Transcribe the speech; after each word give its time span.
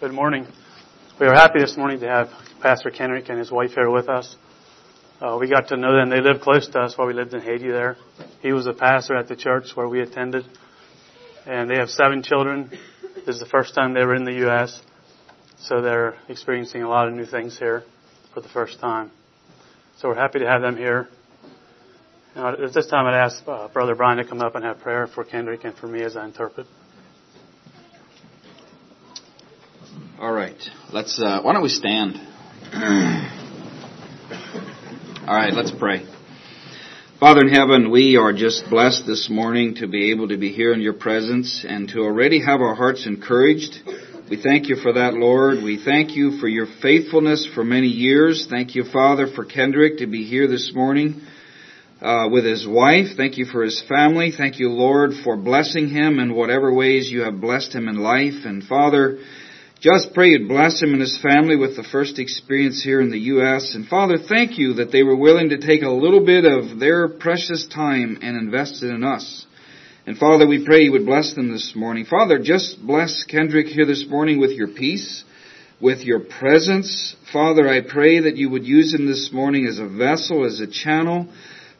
Good 0.00 0.12
morning. 0.12 0.46
We 1.18 1.26
are 1.26 1.34
happy 1.34 1.58
this 1.58 1.76
morning 1.76 1.98
to 2.00 2.06
have 2.06 2.28
Pastor 2.60 2.88
Kendrick 2.88 3.28
and 3.30 3.36
his 3.36 3.50
wife 3.50 3.72
here 3.72 3.90
with 3.90 4.08
us. 4.08 4.36
Uh, 5.20 5.36
we 5.40 5.50
got 5.50 5.66
to 5.70 5.76
know 5.76 5.92
them. 5.92 6.08
They 6.08 6.20
lived 6.20 6.40
close 6.40 6.68
to 6.68 6.78
us 6.78 6.96
while 6.96 7.08
we 7.08 7.14
lived 7.14 7.34
in 7.34 7.40
Haiti 7.40 7.66
there. 7.66 7.96
He 8.40 8.52
was 8.52 8.68
a 8.68 8.72
pastor 8.72 9.16
at 9.16 9.26
the 9.26 9.34
church 9.34 9.72
where 9.74 9.88
we 9.88 10.00
attended. 10.00 10.44
And 11.46 11.68
they 11.68 11.74
have 11.78 11.90
seven 11.90 12.22
children. 12.22 12.70
This 13.26 13.34
is 13.34 13.40
the 13.40 13.48
first 13.48 13.74
time 13.74 13.92
they 13.92 14.04
were 14.04 14.14
in 14.14 14.24
the 14.24 14.34
U.S. 14.34 14.80
So 15.62 15.82
they're 15.82 16.14
experiencing 16.28 16.84
a 16.84 16.88
lot 16.88 17.08
of 17.08 17.14
new 17.14 17.26
things 17.26 17.58
here 17.58 17.82
for 18.32 18.40
the 18.40 18.48
first 18.50 18.78
time. 18.78 19.10
So 19.96 20.10
we're 20.10 20.14
happy 20.14 20.38
to 20.38 20.46
have 20.46 20.62
them 20.62 20.76
here. 20.76 21.08
Now, 22.36 22.52
at 22.52 22.72
this 22.72 22.86
time, 22.86 23.04
I'd 23.06 23.18
ask 23.18 23.42
uh, 23.48 23.66
Brother 23.66 23.96
Brian 23.96 24.18
to 24.18 24.24
come 24.24 24.42
up 24.42 24.54
and 24.54 24.64
have 24.64 24.78
prayer 24.78 25.08
for 25.08 25.24
Kendrick 25.24 25.64
and 25.64 25.74
for 25.76 25.88
me 25.88 26.04
as 26.04 26.16
I 26.16 26.24
interpret. 26.24 26.68
All 30.20 30.32
right. 30.32 30.60
Let's. 30.92 31.22
Uh, 31.22 31.42
why 31.42 31.52
don't 31.52 31.62
we 31.62 31.68
stand? 31.68 32.16
All 35.28 35.36
right. 35.36 35.52
Let's 35.52 35.70
pray. 35.70 36.04
Father 37.20 37.42
in 37.42 37.54
heaven, 37.54 37.92
we 37.92 38.16
are 38.16 38.32
just 38.32 38.68
blessed 38.68 39.06
this 39.06 39.30
morning 39.30 39.76
to 39.76 39.86
be 39.86 40.10
able 40.10 40.26
to 40.26 40.36
be 40.36 40.52
here 40.52 40.72
in 40.72 40.80
your 40.80 40.94
presence 40.94 41.64
and 41.66 41.88
to 41.90 42.00
already 42.00 42.44
have 42.44 42.60
our 42.60 42.74
hearts 42.74 43.06
encouraged. 43.06 43.78
We 44.28 44.42
thank 44.42 44.68
you 44.68 44.74
for 44.74 44.92
that, 44.94 45.14
Lord. 45.14 45.62
We 45.62 45.80
thank 45.84 46.16
you 46.16 46.38
for 46.40 46.48
your 46.48 46.66
faithfulness 46.82 47.48
for 47.54 47.62
many 47.62 47.86
years. 47.86 48.48
Thank 48.50 48.74
you, 48.74 48.82
Father, 48.92 49.28
for 49.32 49.44
Kendrick 49.44 49.98
to 49.98 50.08
be 50.08 50.24
here 50.24 50.48
this 50.48 50.72
morning 50.74 51.20
uh, 52.02 52.28
with 52.28 52.44
his 52.44 52.66
wife. 52.66 53.16
Thank 53.16 53.38
you 53.38 53.44
for 53.44 53.62
his 53.62 53.80
family. 53.88 54.32
Thank 54.36 54.58
you, 54.58 54.70
Lord, 54.70 55.12
for 55.22 55.36
blessing 55.36 55.88
him 55.88 56.18
in 56.18 56.34
whatever 56.34 56.74
ways 56.74 57.08
you 57.08 57.20
have 57.20 57.40
blessed 57.40 57.72
him 57.72 57.86
in 57.86 57.98
life. 57.98 58.44
And 58.44 58.64
Father, 58.64 59.18
just 59.80 60.12
pray 60.12 60.30
you'd 60.30 60.48
bless 60.48 60.82
him 60.82 60.92
and 60.92 61.00
his 61.00 61.18
family 61.22 61.54
with 61.54 61.76
the 61.76 61.84
first 61.84 62.18
experience 62.18 62.82
here 62.82 63.00
in 63.00 63.10
the 63.10 63.18
U.S. 63.18 63.74
And 63.74 63.86
Father, 63.86 64.16
thank 64.18 64.58
you 64.58 64.74
that 64.74 64.90
they 64.90 65.04
were 65.04 65.16
willing 65.16 65.50
to 65.50 65.58
take 65.58 65.82
a 65.82 65.90
little 65.90 66.26
bit 66.26 66.44
of 66.44 66.80
their 66.80 67.08
precious 67.08 67.66
time 67.68 68.18
and 68.20 68.36
invest 68.36 68.82
it 68.82 68.88
in 68.88 69.04
us. 69.04 69.46
And 70.04 70.18
Father, 70.18 70.48
we 70.48 70.64
pray 70.64 70.80
you 70.80 70.92
would 70.92 71.06
bless 71.06 71.34
them 71.34 71.52
this 71.52 71.74
morning. 71.76 72.06
Father, 72.06 72.40
just 72.40 72.84
bless 72.84 73.22
Kendrick 73.24 73.66
here 73.66 73.86
this 73.86 74.04
morning 74.08 74.40
with 74.40 74.50
your 74.50 74.68
peace, 74.68 75.22
with 75.80 76.00
your 76.00 76.20
presence. 76.20 77.14
Father, 77.32 77.68
I 77.68 77.80
pray 77.82 78.20
that 78.20 78.36
you 78.36 78.50
would 78.50 78.66
use 78.66 78.92
him 78.92 79.06
this 79.06 79.30
morning 79.32 79.66
as 79.66 79.78
a 79.78 79.86
vessel, 79.86 80.44
as 80.44 80.58
a 80.58 80.66
channel. 80.66 81.28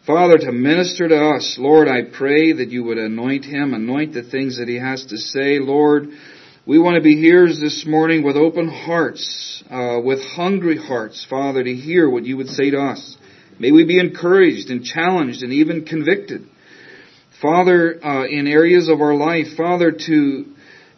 Father, 0.06 0.38
to 0.38 0.52
minister 0.52 1.08
to 1.08 1.30
us. 1.30 1.56
Lord, 1.58 1.88
I 1.88 2.02
pray 2.16 2.52
that 2.52 2.69
you 2.69 2.84
would 2.84 2.98
anoint 2.98 3.44
him, 3.44 3.74
anoint 3.74 4.14
the 4.14 4.22
things 4.22 4.58
that 4.58 4.69
he 4.69 4.76
has 4.76 5.04
to 5.06 5.16
say. 5.16 5.58
Lord, 5.58 6.10
we 6.69 6.78
want 6.78 6.97
to 6.97 7.00
be 7.00 7.16
hearers 7.16 7.58
this 7.58 7.86
morning 7.86 8.22
with 8.22 8.36
open 8.36 8.69
hearts, 8.69 9.64
uh, 9.70 10.00
with 10.05 10.20
hungry 10.20 10.77
hearts, 10.77 11.27
Father, 11.30 11.64
to 11.64 11.75
hear 11.75 12.10
what 12.10 12.27
you 12.27 12.36
would 12.36 12.48
say 12.48 12.69
to 12.69 12.78
us. 12.78 13.16
May 13.58 13.72
we 13.72 13.86
be 13.86 13.98
encouraged 13.98 14.69
and 14.69 14.84
challenged 14.84 15.42
and 15.42 15.50
even 15.50 15.86
convicted. 15.86 16.47
Father, 17.41 17.98
uh, 18.05 18.27
in 18.27 18.47
areas 18.47 18.91
of 18.91 19.00
our 19.00 19.14
life, 19.14 19.47
Father, 19.56 19.92
to, 19.92 20.44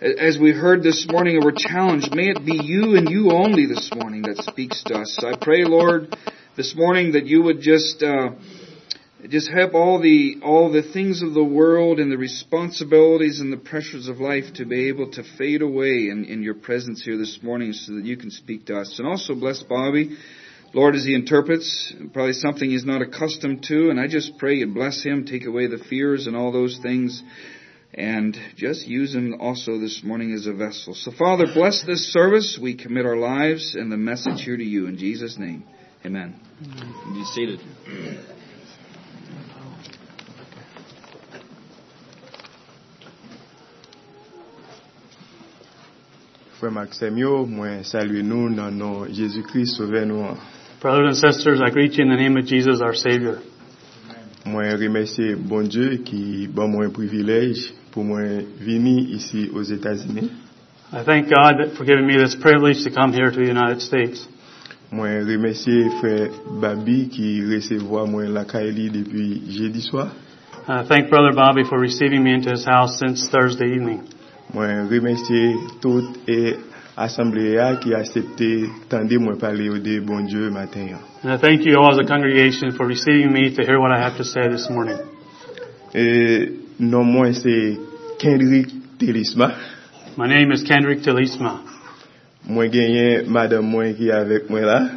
as 0.00 0.36
we 0.40 0.50
heard 0.50 0.82
this 0.82 1.06
morning, 1.08 1.38
we're 1.40 1.52
challenged. 1.56 2.12
May 2.12 2.30
it 2.30 2.44
be 2.44 2.58
you 2.60 2.96
and 2.96 3.08
you 3.08 3.30
only 3.30 3.66
this 3.66 3.92
morning 3.94 4.22
that 4.22 4.38
speaks 4.38 4.82
to 4.86 4.94
us. 4.94 5.20
I 5.22 5.36
pray, 5.40 5.62
Lord, 5.62 6.16
this 6.56 6.74
morning 6.74 7.12
that 7.12 7.26
you 7.26 7.44
would 7.44 7.60
just, 7.60 8.02
uh, 8.02 8.30
just 9.28 9.50
help 9.50 9.74
all 9.74 10.00
the 10.00 10.40
all 10.42 10.72
the 10.72 10.82
things 10.82 11.22
of 11.22 11.34
the 11.34 11.44
world 11.44 11.98
and 11.98 12.10
the 12.10 12.16
responsibilities 12.16 13.40
and 13.40 13.52
the 13.52 13.56
pressures 13.56 14.08
of 14.08 14.18
life 14.18 14.44
to 14.54 14.64
be 14.64 14.88
able 14.88 15.10
to 15.12 15.22
fade 15.36 15.62
away 15.62 16.08
in, 16.10 16.24
in 16.28 16.42
your 16.42 16.54
presence 16.54 17.02
here 17.04 17.16
this 17.18 17.38
morning 17.42 17.72
so 17.72 17.94
that 17.94 18.04
you 18.04 18.16
can 18.16 18.30
speak 18.30 18.66
to 18.66 18.78
us. 18.78 18.98
And 18.98 19.06
also 19.06 19.34
bless 19.34 19.62
Bobby. 19.62 20.16
Lord, 20.72 20.94
as 20.94 21.04
he 21.04 21.14
interprets, 21.14 21.92
probably 22.12 22.32
something 22.32 22.70
he's 22.70 22.84
not 22.84 23.02
accustomed 23.02 23.64
to, 23.64 23.90
and 23.90 23.98
I 23.98 24.06
just 24.06 24.38
pray 24.38 24.54
you 24.54 24.68
bless 24.68 25.02
him, 25.02 25.26
take 25.26 25.44
away 25.44 25.66
the 25.66 25.78
fears 25.78 26.28
and 26.28 26.36
all 26.36 26.52
those 26.52 26.78
things, 26.80 27.20
and 27.92 28.36
just 28.56 28.86
use 28.86 29.12
him 29.12 29.34
also 29.40 29.78
this 29.78 30.02
morning 30.04 30.32
as 30.32 30.46
a 30.46 30.52
vessel. 30.52 30.94
So 30.94 31.10
Father, 31.10 31.46
bless 31.52 31.82
this 31.84 32.12
service. 32.12 32.58
We 32.60 32.76
commit 32.76 33.04
our 33.04 33.16
lives 33.16 33.74
and 33.74 33.90
the 33.90 33.96
message 33.96 34.42
here 34.44 34.56
to 34.56 34.64
you 34.64 34.86
in 34.86 34.96
Jesus' 34.96 35.36
name. 35.38 35.64
Amen. 36.04 36.40
Be 37.12 37.24
seated. 37.24 37.60
Frère 46.60 46.72
Maxime, 46.72 47.16
yo, 47.16 47.46
moi 47.46 47.82
salue 47.84 48.22
nous 48.22 48.54
dans 48.54 48.70
nom 48.70 49.06
Jésus-Christ 49.06 49.76
sauvé 49.78 50.04
nous. 50.04 50.22
Brothers 50.82 51.06
and 51.06 51.16
sisters, 51.16 51.58
I 51.66 51.70
greet 51.70 51.96
you 51.96 52.04
in 52.04 52.10
the 52.10 52.20
name 52.20 52.36
of 52.36 52.44
Jesus, 52.44 52.82
our 52.82 52.94
Savior. 52.94 53.38
Moi 54.44 54.64
bon 55.38 55.66
Dieu 55.66 56.02
qui 56.04 56.48
bon 56.48 56.68
moi 56.68 56.90
privilège 56.92 57.72
pour 57.92 58.04
moi 58.04 58.20
venir 58.60 59.08
ici 59.08 59.48
aux 59.54 59.62
États-Unis. 59.62 60.30
I 60.92 61.02
thank 61.02 61.30
God 61.30 61.78
for 61.78 61.86
giving 61.86 62.06
me 62.06 62.18
this 62.18 62.34
privilege 62.34 62.84
to 62.84 62.90
come 62.90 63.14
here 63.14 63.30
to 63.30 63.40
the 63.40 63.48
United 63.48 63.80
States. 63.80 64.28
Moi 64.92 65.24
frère 65.98 66.30
Babi 66.60 67.08
qui 67.08 67.42
recevoir 67.42 68.06
moi 68.06 68.24
la 68.28 68.44
Kaili 68.44 68.90
depuis 68.90 69.44
jeudi 69.48 69.80
soir. 69.80 70.12
I 70.68 70.84
thank 70.86 71.08
Brother 71.08 71.32
Bobby 71.34 71.64
for 71.64 71.80
receiving 71.80 72.22
me 72.22 72.34
into 72.34 72.50
his 72.50 72.66
house 72.66 72.98
since 72.98 73.26
Thursday 73.30 73.72
evening. 73.76 74.02
Moi 74.52 74.66
remercie 74.90 75.54
toute 75.80 76.28
et 76.28 76.56
assemblée 76.96 77.56
qui 77.80 77.94
a 77.94 77.98
accepté 77.98 78.64
tendre 78.88 79.18
moi 79.18 79.38
parler 79.38 79.70
au 79.70 79.78
de 79.78 80.00
bon 80.00 80.24
Dieu 80.24 80.50
matin. 80.50 80.98
And 81.22 81.32
I 81.32 81.38
thank 81.38 81.64
you 81.64 81.78
all 81.78 81.92
as 81.92 81.98
a 81.98 82.04
congregation 82.04 82.72
for 82.72 82.84
receiving 82.86 83.32
me 83.32 83.54
to 83.54 83.62
hear 83.62 83.78
what 83.78 83.92
I 83.92 84.00
have 84.02 84.16
to 84.16 84.24
say 84.24 84.48
this 84.50 84.68
morning. 84.68 84.98
Et 85.94 86.52
non 86.80 87.04
moi 87.04 87.32
c'est 87.32 87.78
Kendrick 88.18 88.98
Telisma. 88.98 89.54
My 90.16 90.26
name 90.26 90.50
is 90.50 90.64
Kendrick 90.64 91.02
Delisma. 91.02 91.60
Moi 92.44 92.68
gagné 92.68 93.22
madame 93.28 93.66
moi 93.66 93.92
qui 93.92 94.10
avec 94.10 94.50
moi 94.50 94.62
là. 94.62 94.90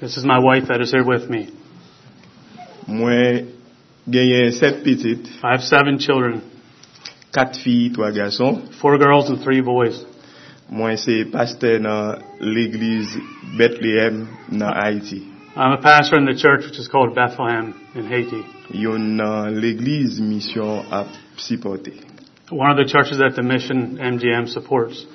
This 0.00 0.18
is 0.18 0.24
my 0.24 0.38
wife 0.38 0.66
that 0.68 0.82
is 0.82 0.90
here 0.92 1.04
with 1.04 1.30
me. 1.30 1.48
Moi 2.86 3.46
gagné 4.06 4.52
sept 4.52 4.84
petites, 4.84 5.30
I 5.42 5.52
have 5.52 5.62
seven 5.62 5.98
children, 5.98 6.42
quatre 7.32 7.58
filles, 7.58 7.92
trois 7.92 8.12
garçons. 8.12 8.62
four 8.80 8.98
girls 8.98 9.30
and 9.30 9.42
three 9.42 9.60
boys. 9.60 10.04
Moi 10.70 10.96
c'est 10.96 11.24
pasteur 11.24 11.80
dans 11.80 12.16
l'église 12.40 13.18
Bethlehem 13.58 14.26
dans 14.50 14.70
Haïti. 14.72 15.22
I'm 15.56 15.72
a 15.72 15.78
pastor 15.78 16.16
in 16.18 16.26
the 16.26 16.36
church 16.38 16.64
which 16.64 16.78
is 16.78 16.86
called 16.88 17.14
Bethlehem 17.14 17.74
in 17.94 18.06
Haiti. 18.06 18.42
Yon 18.72 19.16
dans 19.16 19.46
l'église 19.48 20.20
mission 20.20 20.82
à 20.90 21.06
supporter. 21.36 21.94
One 22.52 22.70
of 22.70 22.76
the 22.76 22.88
churches 22.90 23.18
that 23.18 23.34
the 23.34 23.42
mission 23.42 23.98
MGM 23.98 24.46
supports. 24.48 25.06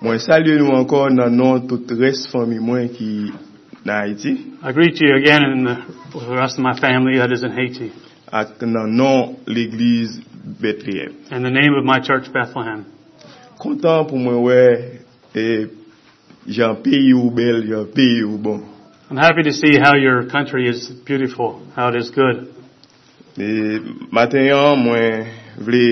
Moi 0.00 0.18
salue 0.18 0.58
nous 0.58 0.68
encore 0.70 1.10
dans 1.10 1.30
nom 1.30 1.60
toute 1.66 1.90
reste 1.90 2.30
famille 2.30 2.60
moi 2.60 2.86
qui 2.88 3.32
dans 3.84 3.94
Haïti 3.94 4.38
I 4.62 4.72
greet 4.72 5.00
you 5.00 5.14
again 5.16 5.42
in 5.42 5.64
the, 5.64 6.18
the 6.18 6.34
rest 6.34 6.58
of 6.58 6.64
my 6.64 6.78
family 6.78 7.18
that 7.18 7.32
is 7.32 7.42
in 7.42 7.52
Haiti. 7.52 7.90
ak 8.30 8.60
dans 8.60 8.86
nom 8.86 9.36
l'église 9.46 10.20
Bethlehem. 10.44 11.26
And 11.30 11.44
the 11.44 11.50
name 11.50 11.74
of 11.74 11.84
my 11.84 12.00
church, 12.00 12.32
Bethlehem. 12.32 12.86
Kontan 13.58 14.06
pou 14.06 14.18
mwen 14.22 14.42
wè, 14.46 14.62
jan 16.46 16.78
peyi 16.84 17.14
ou 17.16 17.30
bel, 17.34 17.64
jan 17.66 17.88
peyi 17.94 18.22
ou 18.26 18.38
bon. 18.38 18.62
I'm 19.10 19.16
happy 19.16 19.42
to 19.44 19.52
see 19.52 19.78
how 19.78 19.96
your 19.96 20.28
country 20.28 20.68
is 20.68 20.90
beautiful, 21.04 21.62
how 21.74 21.88
it 21.88 21.96
is 21.96 22.10
good. 22.10 22.46
E 23.38 23.78
maten 24.12 24.44
yon 24.48 24.82
mwen 24.84 25.28
vle 25.64 25.84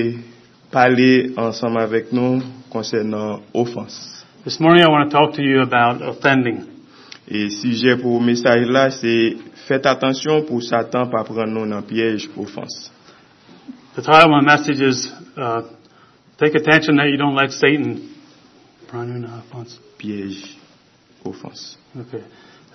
pale 0.71 1.11
ansam 1.39 1.79
avek 1.81 2.11
nou 2.15 2.41
konsen 2.71 3.09
nan 3.11 3.43
ofans. 3.55 3.95
This 4.43 4.59
morning 4.59 4.83
I 4.85 4.89
want 4.91 5.09
to 5.09 5.17
talk 5.17 5.33
to 5.35 5.43
you 5.43 5.61
about 5.61 6.01
offending. 6.01 6.65
E 7.27 7.49
sije 7.51 7.97
pou 7.99 8.21
mesaj 8.23 8.63
la 8.69 8.85
se 8.95 9.15
fet 9.67 9.87
atensyon 9.89 10.45
pou 10.47 10.63
satan 10.63 11.09
pa 11.11 11.25
pran 11.27 11.51
nou 11.51 11.67
nan 11.67 11.83
piyej 11.87 12.29
ofans. 12.39 12.87
The 13.97 14.03
title 14.03 14.31
of 14.35 14.43
my 14.43 14.57
message 14.57 14.79
is 14.79 15.11
uh, 15.35 15.63
Take 16.37 16.53
attention 16.53 16.97
that 16.97 17.09
you 17.09 17.17
don't 17.17 17.33
let 17.33 17.49
Satan. 17.49 18.13
You're 18.93 19.25
offense. 19.25 19.79
Piège 19.97 20.55
offense. 21.25 21.75
Okay. 21.97 22.23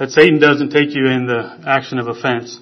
That 0.01 0.11
Satan 0.11 0.41
doesn't 0.41 0.71
take 0.71 0.93
you 0.93 1.07
in 1.07 1.27
the 1.27 1.61
action 1.65 2.01
of 2.01 2.09
offense. 2.09 2.59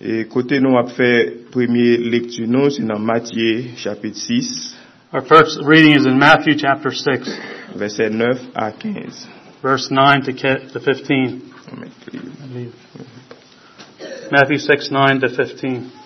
Et 0.00 0.24
côté 0.24 0.58
nous 0.58 0.74
a 0.78 0.88
fait 0.88 1.50
premier 1.52 1.98
lecture 1.98 2.46
nous 2.48 2.70
c'est 2.70 2.82
dans 2.82 2.98
Matthieu 2.98 3.76
chapitre 3.76 4.16
6 4.16 4.74
Our 5.12 5.26
first 5.26 5.60
reading 5.66 5.94
is 5.94 6.06
in 6.06 6.18
Matthew 6.18 6.56
chapter 6.56 6.90
6, 6.90 7.28
verset 7.76 8.08
9 8.08 8.52
à 8.54 8.72
15. 8.72 9.28
verse 9.62 9.90
9 9.90 10.22
to 10.24 10.32
15. 10.32 11.42
On 11.72 11.76
met 11.78 11.90
le 12.10 12.18
livre. 12.18 12.32
I 12.42 12.46
believe. 12.48 12.72
Matthew 14.32 14.58
6, 14.58 14.90
9 14.90 15.20
to 15.20 15.28
15. 15.28 16.01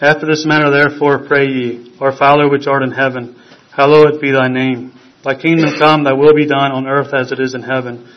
After 0.00 0.26
this 0.26 0.44
manner 0.44 0.70
therefore 0.70 1.26
pray 1.26 1.46
ye, 1.46 1.96
Our 2.00 2.16
Father 2.16 2.48
which 2.48 2.66
art 2.66 2.82
in 2.82 2.90
heaven, 2.90 3.36
Hallowed 3.76 4.20
be 4.20 4.30
thy 4.30 4.48
name. 4.48 4.92
Thy 5.24 5.34
kingdom 5.34 5.74
come, 5.78 6.04
thy 6.04 6.12
will 6.12 6.34
be 6.34 6.46
done 6.46 6.70
on 6.70 6.86
earth 6.86 7.12
as 7.12 7.32
it 7.32 7.40
is 7.40 7.54
in 7.54 7.62
heaven. 7.62 8.08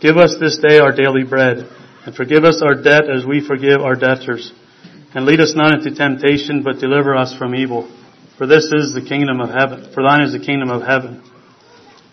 Give 0.00 0.16
us 0.16 0.36
this 0.40 0.58
day 0.58 0.78
our 0.78 0.92
daily 0.92 1.24
bread, 1.24 1.68
and 2.06 2.14
forgive 2.14 2.44
us 2.44 2.62
our 2.62 2.80
debt 2.80 3.10
as 3.10 3.26
we 3.26 3.46
forgive 3.46 3.82
our 3.82 3.94
debtors. 3.94 4.52
And 5.14 5.26
lead 5.26 5.40
us 5.40 5.54
not 5.54 5.74
into 5.74 5.94
temptation, 5.94 6.62
but 6.62 6.80
deliver 6.80 7.14
us 7.14 7.34
from 7.36 7.54
evil. 7.54 7.90
For 8.38 8.46
this 8.46 8.72
is 8.72 8.94
the 8.94 9.04
kingdom 9.06 9.40
of 9.40 9.50
heaven. 9.50 9.92
For 9.92 10.02
thine 10.02 10.22
is 10.22 10.32
the 10.32 10.44
kingdom 10.44 10.70
of 10.70 10.82
heaven. 10.82 11.22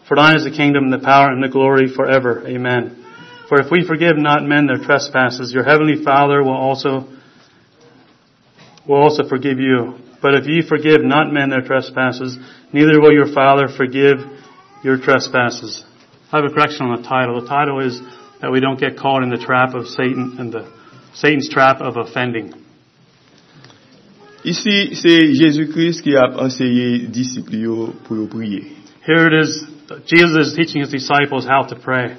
For 0.08 0.18
thine 0.18 0.36
is 0.36 0.44
the 0.44 0.52
kingdom, 0.52 0.92
the 0.92 1.00
power, 1.00 1.32
and 1.32 1.42
the 1.42 1.48
glory 1.48 1.88
forever. 1.88 2.46
Amen. 2.48 3.06
For 3.48 3.62
if 3.62 3.72
we 3.72 3.88
forgive 3.88 4.18
not 4.18 4.44
men 4.44 4.68
their 4.68 4.84
trespasses, 4.84 5.54
your 5.54 5.64
heavenly 5.64 6.04
Father 6.04 6.44
will 6.44 6.58
also 6.58 7.08
will 8.88 9.02
also 9.02 9.28
forgive 9.28 9.60
you. 9.60 9.96
But 10.22 10.36
if 10.36 10.48
ye 10.48 10.62
forgive 10.68 11.04
not 11.04 11.32
men 11.32 11.50
their 11.50 11.62
trespasses, 11.62 12.38
neither 12.74 13.00
will 13.00 13.14
your 13.14 13.32
Father 13.34 13.68
forgive 13.68 14.20
your 14.84 14.98
trespasses. 14.98 15.84
I 16.32 16.38
have 16.38 16.46
a 16.46 16.54
correction 16.54 16.86
on 16.86 17.02
the 17.02 17.08
title. 17.08 17.42
The 17.42 17.48
title 17.48 17.80
is 17.86 18.00
that 18.42 18.52
we 18.52 18.60
don't 18.60 18.80
get 18.80 18.98
caught 18.98 19.24
in 19.24 19.30
the 19.30 19.38
trap 19.38 19.74
of 19.74 19.88
Satan 19.88 20.36
and 20.40 20.52
the 20.52 20.72
Satan's 21.14 21.50
trap 21.50 21.82
of 21.82 21.98
offending. 21.98 22.54
Ici, 24.44 24.96
c'est 24.96 25.34
Jésus-Christ 25.34 26.02
qui 26.02 26.16
a 26.16 26.30
enseigné 26.38 27.12
disciples 27.12 27.94
pour 28.06 28.30
prier. 28.30 28.72
Here 29.06 29.28
it 29.28 29.34
is. 29.34 29.66
Jesus 30.06 30.48
is 30.48 30.54
teaching 30.56 30.82
his 30.82 30.92
disciples 30.92 31.46
how 31.46 31.64
to 31.64 31.76
pray. 31.76 32.16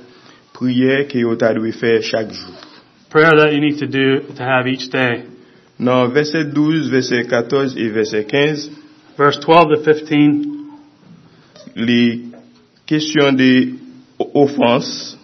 Prière 0.53 1.09
que 1.09 1.37
ta 1.37 1.55
dwe 1.55 1.73
faire 1.73 2.03
chaque 2.03 2.31
jour. 2.31 2.55
Prayer 3.09 3.31
that 3.37 3.53
you 3.53 3.61
need 3.61 3.79
to 3.79 3.87
do 3.87 4.35
to 4.35 4.43
have 4.43 4.67
each 4.67 4.91
day. 4.91 5.30
Dans 5.81 6.07
verset 6.09 6.45
12, 6.45 6.91
verset 6.91 7.25
14 7.27 7.77
et 7.79 7.89
verset 7.89 8.25
15, 8.27 8.71
Verse 9.21 9.39
12 9.41 9.83
to 9.85 9.93
15, 10.07 10.47
les 11.77 12.23
questions 12.87 13.33
de 13.33 13.75
offense. 14.35 15.19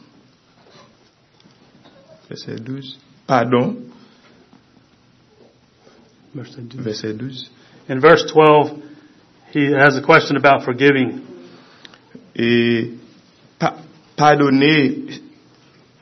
Verset 2.28 2.56
12. 2.62 2.98
Pardon. 3.26 3.76
verse 6.34 6.56
12. 6.58 6.82
Verset 6.84 7.14
12. 7.14 7.48
In 7.88 8.00
verse 8.00 8.26
12, 8.26 8.82
he 9.54 9.72
has 9.72 9.96
a 9.96 10.02
question 10.02 10.36
about 10.36 10.62
forgiving. 10.64 11.22
Et 12.34 12.90
pa- 13.58 13.78
pardonner 14.14 15.06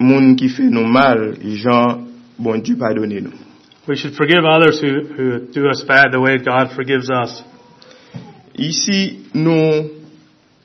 moun 0.01 0.35
qui 0.35 0.49
fait 0.49 0.69
nous 0.69 0.87
mal, 0.87 1.37
et 1.41 1.57
Jean, 1.59 2.05
bon 2.39 2.59
Dieu 2.61 2.77
pardonner 2.77 3.21
nous. 3.21 3.44
We 3.87 3.97
should 3.97 4.15
forgive 4.15 4.45
others 4.45 4.81
who, 4.81 5.05
who 5.05 5.53
do 5.53 5.69
us 5.69 5.85
bad 5.87 6.13
the 6.13 6.21
way 6.21 6.39
God 6.39 6.75
forgives 6.75 7.11
us. 7.11 7.43
Ici, 8.55 9.27
nous, 9.35 9.91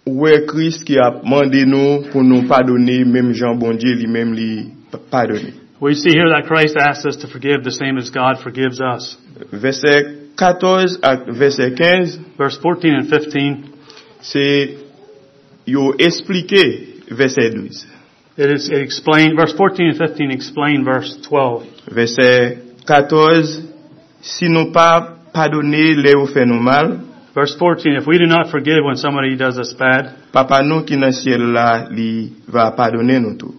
ouais 0.06 0.46
Christ 0.48 0.86
qui 0.86 0.98
a 0.98 1.12
demandé 1.12 1.66
nous 1.66 2.10
pour 2.12 2.24
nous 2.24 2.48
pardonner, 2.48 3.04
même 3.04 3.34
Jean 3.34 3.56
bon 3.56 3.74
Dieu 3.74 3.96
lui-même 3.96 4.34
lui 4.34 4.72
pardonner. 5.12 5.54
We 5.82 5.96
see 5.96 6.12
here 6.12 6.30
that 6.30 6.48
Christ 6.48 6.78
asks 6.78 7.06
us 7.06 7.18
to 7.18 7.28
forgive 7.28 7.64
the 7.64 7.72
same 7.72 7.98
as 7.98 8.10
God 8.10 8.42
forgives 8.44 8.80
us. 8.82 9.18
Verset 9.52 10.36
14 10.38 11.00
à 11.02 11.16
verset 11.32 11.76
15, 11.76 12.38
Verse 12.38 12.58
14 12.58 12.94
and 12.94 13.10
15, 13.10 13.66
c'est, 14.22 14.78
yo 15.66 15.94
expliqué 15.98 17.04
verset 17.10 17.52
12. 17.52 17.86
it 18.38 18.52
is 18.52 18.70
it 18.70 18.82
explained, 18.82 19.36
verse 19.36 19.54
14 19.54 19.90
and 19.90 19.98
15 19.98 20.32
explain 20.32 20.86
verse 20.86 21.18
12. 21.28 21.66
Verset 21.94 22.69
14, 22.86 23.64
si 24.22 24.50
nous 24.50 24.72
pas 24.72 25.16
pardonner 25.34 25.96
les 25.96 26.16
ou 26.16 26.26
fait 26.28 26.46
nous 26.46 26.60
mal, 26.60 27.00
Verse 27.36 27.56
14, 27.56 28.02
if 28.02 28.08
we 28.08 28.18
do 28.18 28.26
not 28.26 28.50
forgive 28.50 28.84
when 28.84 28.96
somebody 28.96 29.38
does 29.38 29.58
us 29.58 29.74
bad, 29.78 30.16
papa 30.34 30.64
nous 30.64 30.84
qui 30.84 30.98
dans 30.98 31.12
ciel 31.12 31.52
là, 31.52 31.88
li 31.90 32.34
va 32.48 32.72
pardonner 32.72 33.20
nous 33.20 33.38
tout. 33.38 33.54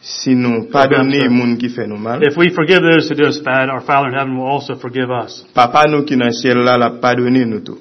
Si 0.00 0.34
nous 0.34 0.64
pardonner 0.70 1.28
moun 1.28 1.58
qui 1.58 1.68
fait 1.68 1.86
nous 1.86 1.98
mal, 1.98 2.24
if 2.24 2.36
we 2.36 2.50
forgive 2.50 2.80
those 2.80 3.10
who 3.10 3.14
do 3.14 3.26
us 3.28 3.38
bad, 3.38 3.68
our 3.68 3.82
Father 3.82 4.08
in 4.08 4.14
heaven 4.14 4.38
will 4.38 4.46
also 4.46 4.74
forgive 4.76 5.10
us. 5.10 5.44
papa 5.54 5.84
nous 5.86 6.04
qui 6.04 6.16
dans 6.16 6.32
ciel 6.32 6.58
là, 6.58 6.78
la 6.78 6.90
pardonner 6.90 7.44
nous 7.44 7.60
tout. 7.60 7.78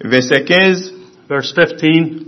Verset 0.00 0.44
15, 0.44 0.94
Verse 1.28 1.52
15, 1.52 2.27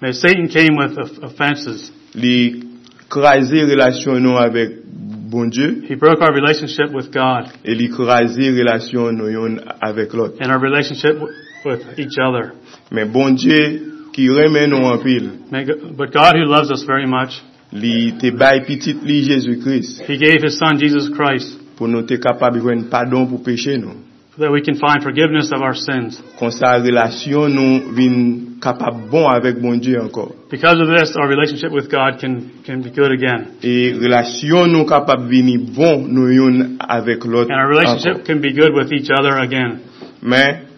offense, 0.00 0.20
Satan 0.20 0.48
came 0.48 0.76
with 0.76 0.96
offenses. 1.22 1.92
li 2.14 2.64
craser 3.08 3.64
relation 3.64 4.18
nous 4.20 4.36
avec 4.36 4.70
bon 4.84 5.46
Dieu, 5.50 5.82
He 5.88 5.94
broke 5.96 6.20
our 6.22 6.32
relationship 6.34 6.92
with 6.94 7.10
God 7.12 7.48
et 7.64 7.74
li 7.74 7.88
craser 7.88 8.50
relation 8.50 9.12
nous 9.12 9.28
yon 9.28 9.56
avec 9.80 10.12
l'autre. 10.14 10.36
and 10.40 10.50
our 10.50 10.60
relationship 10.60 11.16
with 11.64 11.98
each 11.98 12.18
other. 12.18 12.52
Mais 12.90 13.04
bon 13.04 13.30
Dieu 13.34 14.10
qui 14.12 14.28
remet 14.30 14.66
nous 14.66 14.78
en 14.84 14.98
pile, 14.98 15.30
May 15.50 15.64
Go- 15.64 15.92
But 15.96 16.12
God 16.12 16.34
who 16.36 16.44
loves 16.44 16.70
us 16.70 16.84
very 16.86 17.06
much, 17.06 17.40
li 17.72 18.14
te 18.18 18.30
bay 18.30 18.60
petit 18.66 18.94
li 19.02 19.20
He 19.22 20.16
gave 20.18 20.42
His 20.44 20.58
Son 20.58 20.78
Jesus 20.78 21.10
Christ 21.10 21.58
pour 21.76 21.88
nous 21.88 22.02
te 22.02 22.14
capable 22.14 22.56
de 22.56 22.62
joindre 22.62 22.88
pardon 22.90 23.26
pour 23.26 23.42
péché 23.42 23.76
nous. 23.78 23.94
so 24.38 24.44
that 24.44 24.52
we 24.52 24.62
can 24.62 24.78
find 24.78 25.02
forgiveness 25.02 25.50
of 25.50 25.62
our 25.62 25.74
sins. 25.74 26.22
Kon 26.38 26.52
sa 26.54 26.76
relasyon 26.78 27.50
nou 27.58 27.90
vin 27.90 28.14
kapab 28.62 29.00
bon 29.10 29.26
avèk 29.26 29.58
bon 29.58 29.80
Diyo 29.82 30.04
anko. 30.06 30.28
Because 30.50 30.78
of 30.78 30.86
this, 30.86 31.16
our 31.18 31.26
relationship 31.26 31.74
with 31.74 31.90
God 31.90 32.20
can, 32.20 32.62
can 32.62 32.78
be 32.82 32.94
good 32.94 33.10
again. 33.10 33.58
E 33.66 33.98
relasyon 33.98 34.70
nou 34.70 34.86
kapab 34.86 35.26
vini 35.26 35.56
bon 35.58 36.06
nou 36.06 36.30
yon 36.30 36.78
avèk 36.78 37.26
lot. 37.26 37.50
And 37.50 37.58
our 37.58 37.66
relationship 37.66 38.22
can 38.30 38.38
be 38.40 38.54
good 38.54 38.78
with 38.78 38.94
each 38.94 39.10
other 39.10 39.34
again. 39.42 39.82
Men, 40.22 40.68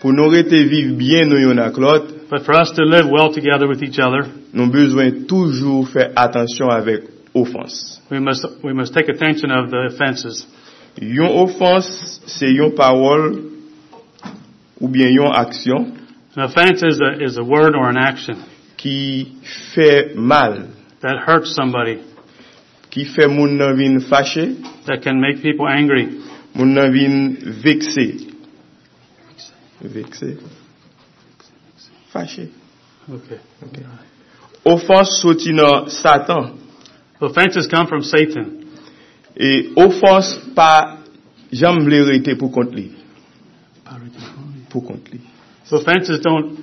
pou 0.00 0.16
nou 0.16 0.32
rete 0.32 0.56
viv 0.72 0.96
bien 0.96 1.28
nou 1.28 1.44
yon 1.44 1.60
ak 1.60 1.76
lot, 1.76 2.14
But 2.28 2.44
for 2.44 2.52
us 2.60 2.72
to 2.76 2.84
live 2.84 3.08
well 3.08 3.32
together 3.32 3.66
with 3.66 3.82
each 3.82 3.96
other, 3.96 4.26
nou 4.52 4.68
bezwen 4.68 5.22
toujou 5.28 5.86
fè 5.88 6.10
atensyon 6.12 6.72
avèk 6.74 7.06
ofans. 7.36 8.00
We 8.10 8.20
must, 8.20 8.44
we 8.64 8.74
must 8.76 8.92
take 8.92 9.08
attention 9.08 9.52
of 9.52 9.70
the 9.72 9.88
offenses. 9.88 10.44
Yon 11.00 11.42
offense, 11.42 12.20
c'est 12.26 12.52
yon 12.52 12.70
parole 12.72 13.42
ou 14.80 14.88
bien 14.88 15.08
yon 15.08 15.30
action 15.30 15.92
An 16.38 16.44
offense 16.44 16.82
is 16.82 17.00
a, 17.00 17.24
is 17.24 17.36
a 17.36 17.42
word 17.42 17.74
or 17.74 17.88
an 17.88 17.96
action 17.96 18.36
qui 18.76 19.32
fait 19.74 20.14
mal, 20.14 20.68
that 21.00 21.18
hurts 21.26 21.52
somebody, 21.54 21.98
qui 22.90 23.04
fait 23.04 23.26
moun 23.26 23.56
nan 23.58 23.74
vin 23.76 23.98
fâché, 23.98 24.54
that 24.86 25.02
can 25.02 25.20
make 25.20 25.42
people 25.42 25.66
angry, 25.66 26.06
moun 26.54 26.74
nan 26.74 26.92
vin 26.92 27.34
vexé. 27.64 28.28
Vexé. 29.82 30.38
Fâché. 32.12 32.48
Okay. 33.10 33.40
Offense 34.64 35.20
sorti 35.20 35.52
nan 35.52 35.88
Satan. 35.90 36.56
Offenses 37.20 37.66
come 37.66 37.88
from 37.88 38.02
Satan. 38.02 38.67
E 39.38 39.70
ofans 39.78 40.34
pa 40.56 40.98
jam 41.54 41.78
vle 41.86 42.02
rete 42.10 42.34
pou 42.38 42.50
kont 42.50 42.74
li. 42.74 42.88
Pou 44.72 44.82
kont 44.82 45.12
li. 45.12 45.20
So 45.68 45.78
offenses 45.78 46.20
don't, 46.24 46.58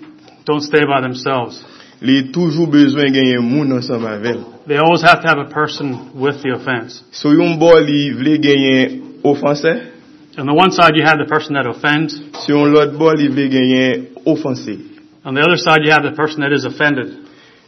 don't 0.45 0.63
stay 0.65 0.83
by 0.83 0.99
themselves. 1.01 1.61
Li 2.03 2.31
toujou 2.35 2.67
bezwen 2.67 3.13
genye 3.15 3.39
moun 3.39 3.71
ansan 3.77 4.01
mavel. 4.03 4.43
They 4.67 4.77
always 4.77 5.01
have 5.03 5.21
to 5.21 5.27
have 5.27 5.39
a 5.39 5.49
person 5.49 6.11
with 6.19 6.41
the 6.43 6.51
offense. 6.57 7.01
So 7.11 7.31
yon 7.31 7.55
bo 7.61 7.71
li 7.79 8.11
vle 8.17 8.37
genye 8.43 9.21
ofanse. 9.23 9.91
On 10.37 10.45
the 10.45 10.53
one 10.53 10.71
side 10.71 10.91
you 10.95 11.05
have 11.05 11.17
the 11.17 11.29
person 11.29 11.55
that 11.55 11.65
offends. 11.65 12.19
Si 12.43 12.51
yon 12.51 12.73
lot 12.73 12.97
bo 12.99 13.13
li 13.15 13.29
vle 13.31 13.47
genye 13.53 13.85
ofanse. 14.27 14.75
On 15.23 15.33
the 15.33 15.41
other 15.41 15.57
side 15.57 15.85
you 15.85 15.91
have 15.91 16.03
the 16.03 16.11
person 16.11 16.41
that 16.41 16.51
is 16.51 16.65
offended. 16.65 17.15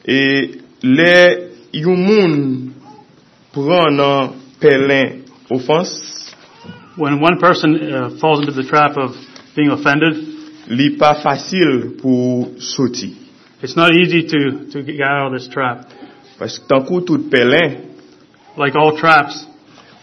E 0.04 0.60
le 0.84 1.16
yon 1.72 2.04
moun 2.04 2.36
pran 3.56 3.96
nan 3.96 4.36
pelin 4.60 5.26
offense, 5.50 6.18
When 6.98 7.22
one 7.22 7.38
person 7.40 7.94
uh, 7.94 8.18
falls 8.20 8.40
into 8.40 8.52
the 8.52 8.68
trap 8.68 8.98
of 8.98 9.12
being 9.56 9.70
offended, 9.70 10.18
li 10.68 10.98
pa 10.98 11.14
fasil 11.22 11.94
pou 12.02 12.58
soti. 12.58 13.14
it's 13.62 13.76
not 13.76 13.94
easy 13.94 14.24
to 14.24 14.70
to 14.72 14.84
get 14.84 15.02
out 15.02 15.28
of 15.28 15.34
this 15.34 15.48
trap. 15.48 15.86
Paske 16.40 16.66
tankou 16.68 17.06
tout 17.06 17.30
pelin, 17.30 17.86
Like 18.58 18.76
all 18.76 18.98
traps, 18.98 19.46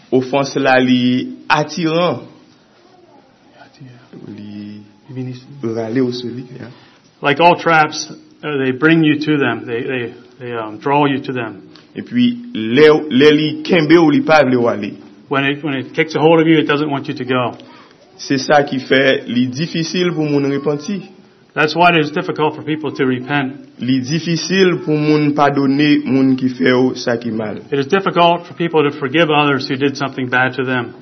offense 0.09 0.55
la 0.55 0.77
li 0.79 1.43
atiran. 1.49 2.31
Li, 4.27 4.81
rale 5.61 5.99
ou 5.99 6.13
soli. 6.13 6.47
Like 7.21 7.41
all 7.41 7.59
traps, 7.59 8.07
uh, 8.09 8.57
they 8.63 8.71
bring 8.71 9.03
you 9.03 9.19
to 9.19 9.37
them. 9.37 9.65
They 9.67 9.81
they 9.83 10.13
they 10.39 10.51
um, 10.53 10.79
draw 10.79 11.05
you 11.05 11.21
to 11.23 11.33
them. 11.33 11.64
Et 11.95 12.01
puis, 12.01 12.37
le, 12.53 12.87
le 13.09 13.31
li 13.31 13.49
kembe 13.63 13.97
ou 13.99 14.11
li 14.11 14.21
pa 14.27 14.41
vle 14.43 14.59
ou 14.59 14.67
ale. 14.67 14.91
When 15.29 15.45
it 15.45 15.63
when 15.63 15.75
it 15.79 15.93
takes 15.95 16.15
a 16.15 16.19
hold 16.19 16.41
of 16.41 16.47
you, 16.47 16.59
it 16.59 16.67
doesn't 16.67 16.89
want 16.89 17.07
you 17.07 17.15
to 17.15 17.25
go. 17.25 17.57
Se 18.17 18.37
sa 18.37 18.61
ki 18.67 18.79
fe 18.85 19.03
li 19.27 19.47
difisil 19.47 20.11
pou 20.13 20.27
moun 20.27 20.49
repenti. 20.51 21.01
That's 21.55 21.73
why 21.73 21.95
it 21.95 22.03
is 22.03 22.11
difficult 22.11 22.55
for 22.55 22.63
people 22.63 22.91
to 22.91 23.05
repent. 23.07 23.79
Li 23.79 24.01
difisil 24.03 24.81
pou 24.83 24.99
moun 24.99 25.31
padone 25.35 26.03
moun 26.03 26.35
ki 26.35 26.51
fe 26.57 26.75
ou 26.75 26.93
sa 26.99 27.15
ki 27.17 27.31
mal. 27.31 27.63
It 27.71 27.79
is 27.79 27.87
difficult 27.87 28.45
for 28.45 28.53
people 28.59 28.83
to 28.83 28.91
forgive 28.99 29.31
others 29.31 29.67
who 29.67 29.77
did 29.77 29.95
something 29.95 30.29
bad 30.29 30.59
to 30.59 30.67
them. 30.67 30.93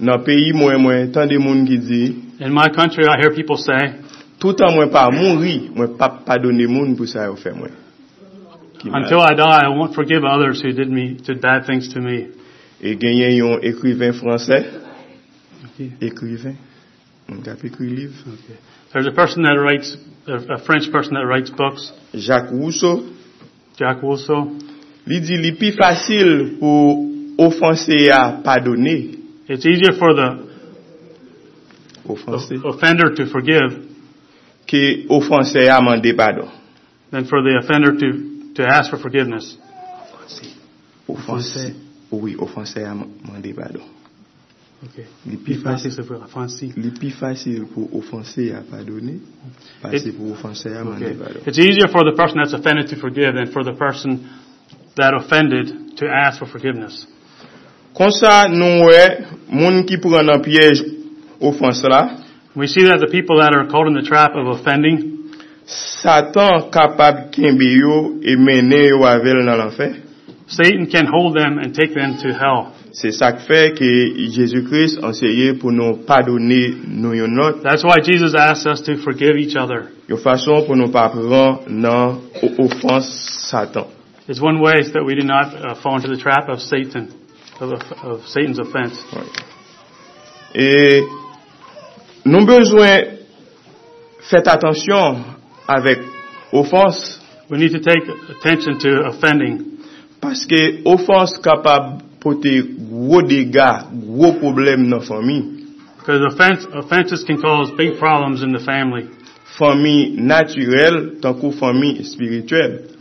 Nan 0.00 0.24
peyi 0.26 0.50
mwen 0.56 0.82
mwen, 0.82 1.12
tan 1.14 1.28
de 1.28 1.38
moun 1.38 1.62
ki 1.68 1.78
di, 1.78 2.02
In 2.40 2.54
my 2.54 2.70
country, 2.70 3.04
I 3.06 3.20
hear 3.20 3.34
people 3.34 3.56
say, 3.56 4.00
toutan 4.40 4.72
mwen 4.72 4.88
pa 4.90 5.10
moun 5.12 5.42
ri, 5.44 5.68
mwen 5.76 5.92
pa 5.98 6.08
padone 6.24 6.66
moun 6.66 6.94
pou 6.96 7.06
sa 7.06 7.26
yo 7.28 7.36
fe 7.36 7.52
mwen. 7.52 7.74
"Until 8.84 9.20
I 9.20 9.34
die, 9.34 9.60
I 9.66 9.68
won't 9.68 9.94
forgive 9.94 10.24
others 10.24 10.62
who 10.62 10.72
did 10.72 10.90
me 10.90 11.18
did 11.22 11.40
bad 11.40 11.66
things 11.66 11.92
to 11.94 12.00
me." 12.00 12.28
E 12.80 12.94
genyen 12.96 13.36
yon 13.36 13.60
ekriven 13.62 14.14
fransè, 14.16 14.58
ekriven, 16.00 16.56
moun 17.28 17.42
kap 17.42 17.60
ekri 17.62 17.90
liv, 17.90 18.12
There's 18.92 19.06
a 19.06 19.12
person 19.12 19.42
that 19.42 19.58
writes, 19.60 19.96
a 20.26 20.54
a 20.54 20.58
French 20.64 20.90
person 20.90 21.14
that 21.14 21.26
writes 21.26 21.50
books, 21.50 21.92
Jacques 22.14 22.50
Rousseau, 22.50 23.06
Jacques 23.76 24.02
Rousseau. 24.02 24.56
li 25.06 25.20
di 25.20 25.36
li 25.36 25.52
pi 25.56 25.72
fasil 25.72 26.58
pou 26.60 27.06
ofanse 27.38 27.96
ya 28.06 28.40
padone, 28.42 29.16
It's 29.48 29.66
easier 29.66 29.92
for 29.98 30.14
the 30.14 30.48
ofanse, 32.06 32.64
offender 32.64 33.14
to 33.14 33.26
forgive 33.26 33.86
ke 34.66 35.06
ofanse 35.08 35.64
ya 35.66 35.80
mande 35.80 36.16
padon. 36.16 36.48
than 37.10 37.26
for 37.26 37.42
the 37.42 37.58
offender 37.62 37.92
to 37.98 38.29
to 38.54 38.62
ask 38.66 38.90
for 38.90 38.98
forgiveness. 38.98 39.56
Ofanse, 41.08 41.74
oui, 42.10 42.36
ofanse 42.38 42.80
ya 42.80 42.94
mande 42.94 43.54
padon. 43.54 43.82
Okay. 44.82 45.04
Li 45.26 45.36
pi 45.36 45.54
fasil, 45.60 45.92
Fancy. 46.32 46.72
li 46.76 46.90
pi 46.90 47.10
fasil 47.10 47.66
pou 47.68 47.90
ofanse 47.98 48.46
ya 48.46 48.62
padone, 48.70 49.18
pase 49.82 50.12
pou 50.16 50.32
ofanse 50.32 50.70
ya 50.70 50.84
mande 50.84 51.10
Okay. 51.10 51.42
It's 51.46 51.58
easier 51.58 51.88
for 51.88 52.04
the 52.04 52.14
person 52.16 52.38
that's 52.38 52.54
offended 52.54 52.88
to 52.88 52.96
forgive 52.96 53.34
than 53.34 53.52
for 53.52 53.64
the 53.64 53.74
person 53.74 54.30
that 54.96 55.12
offended 55.14 55.96
to 55.98 56.06
ask 56.06 56.38
for 56.38 56.46
forgiveness. 56.46 57.06
Kon 57.92 58.10
sa 58.10 58.46
nou 58.48 58.86
we, 58.86 59.02
moun 59.50 59.84
ki 59.86 59.98
pran 60.00 60.26
nan 60.30 60.40
piyej 60.42 60.80
ofanse 61.42 61.88
la, 61.90 62.20
We 62.54 62.66
see 62.66 62.82
that 62.82 62.98
the 62.98 63.06
people 63.06 63.38
that 63.38 63.54
are 63.54 63.70
caught 63.70 63.86
in 63.86 63.94
the 63.94 64.02
trap 64.02 64.34
of 64.34 64.58
offending, 64.58 65.19
Satan 65.70 66.70
capable 66.72 67.30
kembe 67.30 67.66
yo 67.70 68.18
et 68.22 68.36
mener 68.36 68.88
yo 68.88 69.04
avel 69.06 69.44
dans 69.46 69.56
l'enfer. 69.56 69.94
Satan 70.48 70.86
can 70.90 71.06
hold 71.06 71.36
them 71.36 71.58
and 71.58 71.72
take 71.72 71.94
them 71.94 72.16
to 72.18 72.32
hell. 72.34 72.72
C'est 72.92 73.12
ça 73.12 73.32
que 73.32 73.42
fait 73.42 73.78
que 73.78 74.30
Jésus-Christ 74.32 74.98
enseignait 75.04 75.54
pour 75.54 75.70
nous 75.70 75.98
pardonner 75.98 76.74
nous 76.88 77.14
yon 77.14 77.38
autre. 77.38 77.62
That's 77.62 77.84
why 77.84 78.02
Jesus 78.02 78.34
asks 78.34 78.66
us 78.66 78.82
to 78.82 78.96
forgive 78.96 79.38
each 79.38 79.54
other. 79.54 79.90
Yo 80.08 80.16
façon 80.16 80.64
pour 80.66 80.74
nous 80.74 80.90
pas 80.90 81.08
prendre 81.08 81.60
dans 81.68 82.18
offense 82.58 83.48
Satan. 83.48 83.86
It's 84.28 84.40
one 84.40 84.60
way 84.60 84.82
that 84.92 85.04
we 85.04 85.14
do 85.14 85.24
not 85.24 85.54
uh, 85.54 85.74
fall 85.80 85.96
into 85.96 86.08
the 86.08 86.20
trap 86.20 86.48
of 86.48 86.60
Satan, 86.60 87.08
of, 87.60 87.72
of 88.02 88.26
Satan's 88.26 88.58
offense. 88.58 88.98
Ouais. 89.12 89.22
Et 90.54 91.04
nous 92.24 92.44
besoin 92.44 93.02
faites 94.28 94.48
attention 94.48 95.39
avèk 95.76 96.04
ofans. 96.52 97.18
We 97.50 97.58
need 97.58 97.72
to 97.72 97.80
take 97.80 98.06
attention 98.34 98.78
to 98.78 98.90
offending. 99.10 99.82
Paske 100.22 100.82
ofans 100.86 101.38
kapab 101.42 102.02
pote 102.20 102.52
gwo 102.90 103.22
dega, 103.26 103.88
gwo 103.90 104.38
problem 104.40 104.88
nan 104.90 105.00
fami. 105.00 105.40
Because 105.98 106.22
offense, 106.32 106.66
offenses 106.72 107.24
can 107.24 107.40
cause 107.40 107.70
big 107.76 107.98
problems 107.98 108.42
in 108.42 108.52
the 108.52 108.60
family. 108.60 109.08
Fami 109.58 110.16
naturel, 110.16 111.20
tankou 111.20 111.52
fami 111.58 112.04
spirituel. 112.04 112.96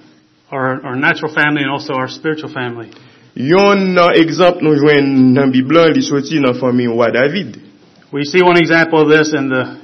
Our, 0.51 0.81
our 0.83 0.95
natural 0.95 1.33
family 1.33 1.61
and 1.61 1.71
also 1.71 1.93
our 1.93 2.07
spiritual 2.07 2.51
family. 2.51 2.91
Yon 3.35 3.93
nan 3.93 4.15
ekzamp 4.17 4.63
nou 4.65 4.75
jwen 4.75 5.33
nan 5.35 5.53
Biblan 5.53 5.93
li 5.93 6.01
soti 6.03 6.41
nan 6.41 6.57
fami 6.59 6.89
wa 6.89 7.11
David. 7.13 7.59
We 8.11 8.25
see 8.25 8.41
one 8.41 8.57
example 8.57 9.03
of 9.03 9.09
this 9.09 9.33
in 9.37 9.49
the 9.49 9.77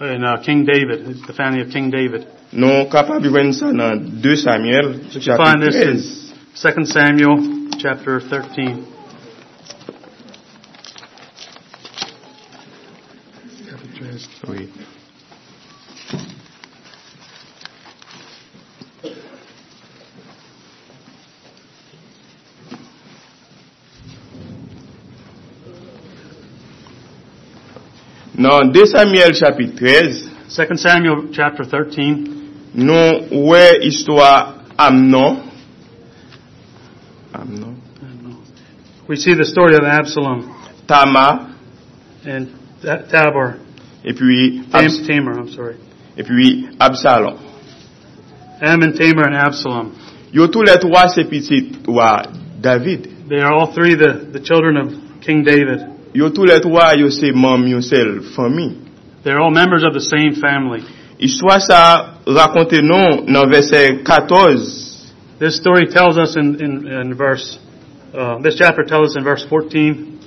in 0.00 0.24
uh, 0.24 0.42
King 0.42 0.64
David, 0.64 1.26
the 1.26 1.32
family 1.32 1.60
of 1.62 1.70
King 1.70 1.90
David. 1.90 2.26
Non 2.52 2.88
kapab 2.88 3.22
jwen 3.22 3.52
sa 3.52 3.70
nan 3.72 4.20
2 4.22 4.36
Samuel 4.36 4.94
You 5.12 5.20
can 5.20 5.36
find 5.36 5.62
this 5.62 5.76
in 5.76 5.98
2 6.54 6.84
Samuel 6.86 7.68
chapter 7.78 8.20
13. 8.20 8.94
Oui. 14.48 14.70
Nan 28.38 28.72
2 28.72 28.86
Samuel 28.86 29.32
chapit 29.34 29.74
13, 29.78 30.46
2 30.48 30.76
Samuel 30.76 31.28
chapter 31.32 31.64
13. 31.64 32.36
nou 32.74 33.46
wè 33.50 33.80
histwa 33.82 34.28
Amnon. 34.78 35.38
Amnon. 37.34 37.74
We 39.08 39.16
see 39.16 39.34
the 39.34 39.44
story 39.44 39.74
of 39.74 39.84
Absalom 39.84 40.44
Tama, 40.86 41.56
and 42.24 42.48
Ta- 42.82 43.02
Tabor, 43.10 43.56
et 44.04 44.14
puis, 44.14 44.62
Tam- 44.70 44.84
Abs- 44.84 45.06
Tamar, 45.06 45.38
I'm 45.40 45.48
sorry. 45.50 45.76
et 46.16 46.24
puis 46.24 46.68
Absalom. 46.78 47.38
Ammon, 48.60 48.92
Tamar, 48.92 49.26
and 49.28 49.36
Absalom. 49.36 49.94
Yo 50.32 50.46
tou 50.48 50.62
le 50.62 50.76
twa 50.78 51.08
se 51.08 51.24
pitit 51.24 51.86
wa 51.88 52.22
David. 52.60 53.28
They 53.28 53.40
are 53.40 53.52
all 53.52 53.72
three 53.72 53.94
the, 53.94 54.28
the 54.32 54.40
children 54.40 54.76
of 54.76 54.92
King 55.22 55.42
David. 55.42 55.80
Yo 56.14 56.30
tous 56.30 56.44
les 56.44 56.60
trois, 56.60 56.94
yo 56.96 57.10
c'est 57.10 57.32
membres, 57.32 57.66
famille. 58.34 58.76
They're 59.24 59.40
all 59.40 59.50
members 59.50 59.84
of 59.84 59.92
the 59.92 60.00
same 60.00 60.34
family. 60.34 60.82
Histoire 61.20 61.60
ça 61.60 62.14
dans 62.24 63.46
verset 63.50 64.04
14. 64.04 65.14
This 65.38 65.56
story 65.56 65.86
tells 65.86 66.16
us 66.18 66.36
in, 66.36 66.60
in, 66.60 67.14
verse, 67.14 67.58
uh, 68.14 68.38
this 68.42 68.56
chapter 68.56 68.84
tells 68.84 69.10
us 69.10 69.16
in 69.16 69.24
verse 69.24 69.44
14. 69.48 70.18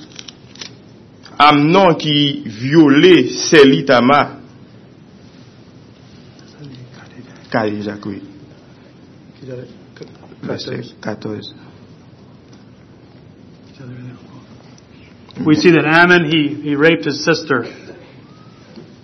Verset 10.43 10.93
14. 11.03 11.70
We 15.39 15.55
see 15.55 15.71
that 15.71 15.85
Ammon, 15.85 16.25
he, 16.25 16.61
he 16.61 16.75
raped 16.75 17.05
his 17.05 17.23
sister. 17.23 17.63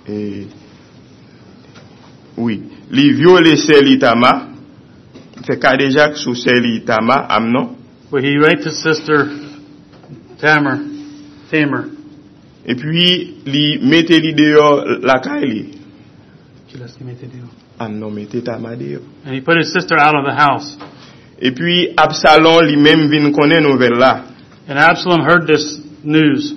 E, 0.08 0.48
oui. 2.38 2.64
Li 2.90 3.14
viole 3.14 3.56
seli 3.58 4.00
tama. 4.00 4.56
Fe 5.46 5.56
kade 5.56 5.90
jak 5.92 6.18
sou 6.18 6.36
seli 6.36 6.86
tama, 6.86 7.26
Amnon. 7.30 7.76
But 8.12 8.24
he 8.24 8.38
raped 8.38 8.64
his 8.64 8.82
sister, 8.82 9.28
Tamar, 10.40 10.78
Tamar. 11.52 11.92
E 12.66 12.76
puis, 12.76 13.44
li 13.46 13.80
mette 13.82 14.20
li 14.20 14.34
deyo 14.36 15.00
la 15.04 15.20
kay 15.24 15.42
li. 15.48 15.64
Amnon 17.80 18.14
mette 18.14 18.44
tama 18.44 18.76
deyo. 18.76 19.02
And 19.26 19.34
he 19.34 19.42
put 19.42 19.58
his 19.58 19.72
sister 19.74 19.98
out 19.98 20.16
of 20.16 20.26
the 20.26 20.36
house. 20.36 20.78
E 21.40 21.52
puis, 21.52 21.94
Absalon 21.98 22.68
li 22.68 22.76
menm 22.76 23.10
vin 23.10 23.34
konen 23.34 23.64
nouvel 23.64 23.98
la. 23.98 24.26
And 24.68 24.78
Absalom 24.78 25.22
heard 25.24 25.48
this 25.48 25.77
news 26.04 26.54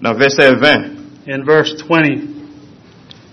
Nan 0.00 0.16
verse 0.18 0.36
20. 0.36 1.26
in 1.26 1.44
verse 1.44 1.72
20. 1.86 2.34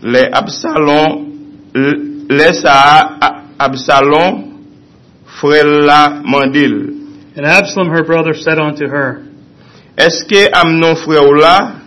Le 0.02 0.30
Absalom, 0.34 1.70
l- 1.76 2.26
le 2.30 2.54
sa 2.54 3.18
a- 3.22 3.44
Absalon 3.60 4.66
frel 5.40 5.86
la 5.86 6.22
mandil. 6.24 7.36
And 7.36 7.46
Absalom, 7.46 7.90
her 7.90 8.04
brother, 8.04 8.34
said 8.34 8.60
unto 8.60 8.88
her, 8.88 9.26
Eske 9.98 10.50
Amnon 10.54 10.96
frè 10.96 11.20
ou 11.22 11.34
la, 11.40 11.80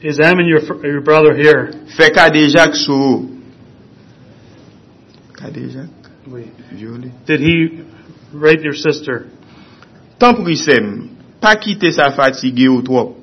Is 0.00 0.20
Ammon 0.20 0.46
your, 0.46 0.60
your 0.86 1.00
brother 1.02 1.34
here? 1.34 1.72
fe 1.96 2.10
kadejak 2.10 2.74
sou. 2.74 3.34
Kadejak, 5.32 5.90
viole. 6.72 7.10
Did 7.26 7.40
he 7.40 7.82
rape 8.32 8.60
your 8.62 8.74
sister? 8.74 9.26
Tan 10.20 10.36
prisem, 10.36 11.07
pa 11.40 11.54
kite 11.56 11.92
sa 11.92 12.10
fatige 12.14 12.68
ou 12.68 12.82
trop. 12.82 13.16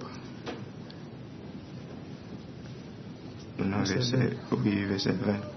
Nan 3.58 3.80
verse 3.80 3.94
verset, 3.96 4.34
oui, 4.52 4.86
verset 4.86 5.16
20. 5.20 5.56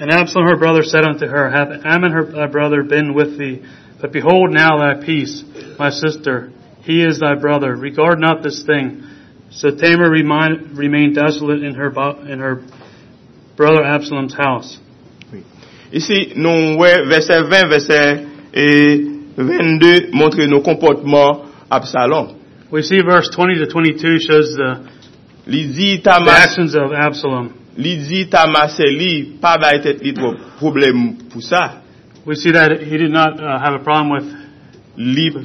And 0.00 0.10
Absalom 0.10 0.46
her 0.46 0.56
brother 0.56 0.82
said 0.82 1.04
unto 1.04 1.26
her, 1.26 1.50
Hath 1.50 1.84
Ammon 1.84 2.12
her 2.12 2.24
thy 2.24 2.46
brother 2.46 2.82
been 2.82 3.14
with 3.14 3.38
thee? 3.38 3.62
But 4.00 4.12
behold 4.12 4.50
now 4.50 4.78
thy 4.78 5.04
peace, 5.04 5.44
my 5.78 5.90
sister. 5.90 6.52
He 6.82 7.02
is 7.04 7.20
thy 7.20 7.34
brother. 7.34 7.76
Regard 7.76 8.18
not 8.18 8.42
this 8.42 8.62
thing. 8.64 9.04
So 9.50 9.70
Tamar 9.70 10.10
remain, 10.10 10.74
remained 10.74 11.16
desolate 11.16 11.62
in 11.62 11.74
her, 11.74 11.90
in 12.26 12.38
her 12.38 12.62
brother 13.56 13.84
Absalom's 13.84 14.34
house. 14.34 14.78
Ici, 15.92 16.32
nous 16.36 16.78
verset 16.78 17.48
20, 17.48 17.68
verset 17.68 18.26
et 18.54 19.00
22 19.36 20.12
montre 20.12 20.46
nos 20.46 20.62
comportements 20.62 21.49
Absalom. 21.70 22.36
We 22.70 22.82
see 22.82 23.00
verse 23.02 23.30
20 23.34 23.58
to 23.58 23.66
22 23.66 24.18
shows 24.20 24.54
the, 24.54 24.88
the 25.46 26.30
actions 26.30 26.74
of 26.74 26.92
Absalom. 26.92 27.60
li 27.76 27.96
di 28.06 28.28
Tamas 28.28 28.78
li, 28.78 29.38
pa 29.40 29.56
bay 29.58 29.80
tet 29.82 30.02
li 30.02 30.12
tro 30.12 30.34
problem 30.58 31.28
pou 31.30 31.40
sa. 31.40 31.80
We 32.26 32.34
see 32.34 32.52
that 32.52 32.80
he 32.80 32.96
did 32.98 33.10
not 33.10 33.40
uh, 33.40 33.58
have 33.58 33.74
a 33.80 33.82
problem 33.82 34.10
with 34.10 34.28
Li, 34.96 35.30
oui, 35.32 35.40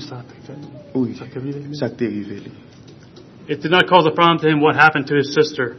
It 1.12 1.76
sa 1.78 1.88
te 1.88 2.08
rive 2.08 2.40
li. 2.44 2.52
did 3.48 3.72
not 3.72 3.88
cause 3.88 4.06
a 4.06 4.12
problem 4.12 4.40
to 4.40 4.50
him 4.50 4.60
what 4.60 4.76
happened 4.76 5.08
to 5.08 5.16
his 5.16 5.34
sister. 5.34 5.78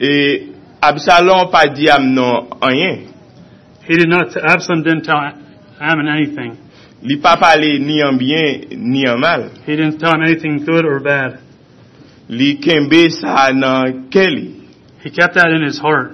E 0.00 0.54
Absalom 0.82 1.50
pa 1.52 1.66
di 1.66 1.88
Amnon 1.88 2.48
anyen. 2.60 3.12
He 3.84 3.96
did 3.96 4.08
not, 4.08 4.34
Absalom 4.36 4.82
didn't 4.82 5.04
tell 5.04 5.20
Ammon 5.78 6.08
anything. 6.08 6.56
Li 7.02 7.16
pa 7.20 7.36
pale 7.40 7.78
ni 7.80 8.00
an 8.04 8.18
bien, 8.20 8.66
ni 8.76 9.06
an 9.08 9.20
mal. 9.20 9.48
He 9.64 9.76
didn't 9.76 9.98
tell 9.98 10.14
him 10.14 10.22
anything 10.22 10.64
good 10.64 10.84
or 10.84 11.00
bad. 11.00 11.40
Li 12.28 12.58
kembe 12.60 13.08
sa 13.10 13.50
nan 13.52 14.08
ke 14.12 14.26
li. 14.28 14.68
He 15.02 15.10
kept 15.10 15.34
that 15.34 15.48
in 15.48 15.64
his 15.64 15.78
heart. 15.78 16.12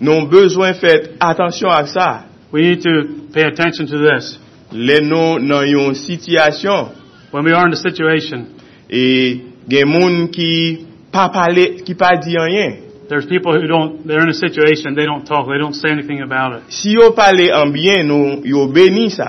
Non 0.00 0.28
bezwen 0.30 0.74
fet 0.78 1.16
atensyon 1.18 1.74
ak 1.74 1.88
sa. 1.88 2.08
We 2.52 2.62
need 2.62 2.82
to 2.82 3.28
pay 3.34 3.42
attention 3.42 3.86
to 3.90 3.98
this. 3.98 4.38
Le 4.70 5.00
nou 5.02 5.38
nan 5.42 5.66
yon 5.66 5.94
sityasyon, 5.98 7.00
When 7.34 7.44
we 7.44 7.50
are 7.50 7.66
in 7.66 7.72
a 7.72 7.76
situation, 7.76 8.60
e 8.88 9.42
gen 9.66 9.88
moun 9.90 10.28
ki 10.30 10.86
pa 11.10 11.26
pale, 11.34 11.82
ki 11.82 11.94
pa 11.98 12.14
di 12.22 12.36
anyen. 12.38 12.84
there's 13.08 13.26
people 13.26 13.52
who 13.60 13.66
don't, 13.66 14.06
they're 14.06 14.22
in 14.22 14.28
a 14.28 14.34
situation, 14.34 14.94
they 14.94 15.04
don't 15.04 15.24
talk, 15.24 15.46
they 15.46 15.58
don't 15.58 15.74
say 15.74 15.90
anything 15.90 16.22
about 16.22 16.56
it. 16.56 16.72
Si 16.72 16.92
yo 16.92 17.12
pale 17.12 17.50
an 17.52 17.72
bien, 17.72 18.06
nou 18.08 18.40
yo 18.46 18.68
beni 18.72 19.10
sa. 19.10 19.28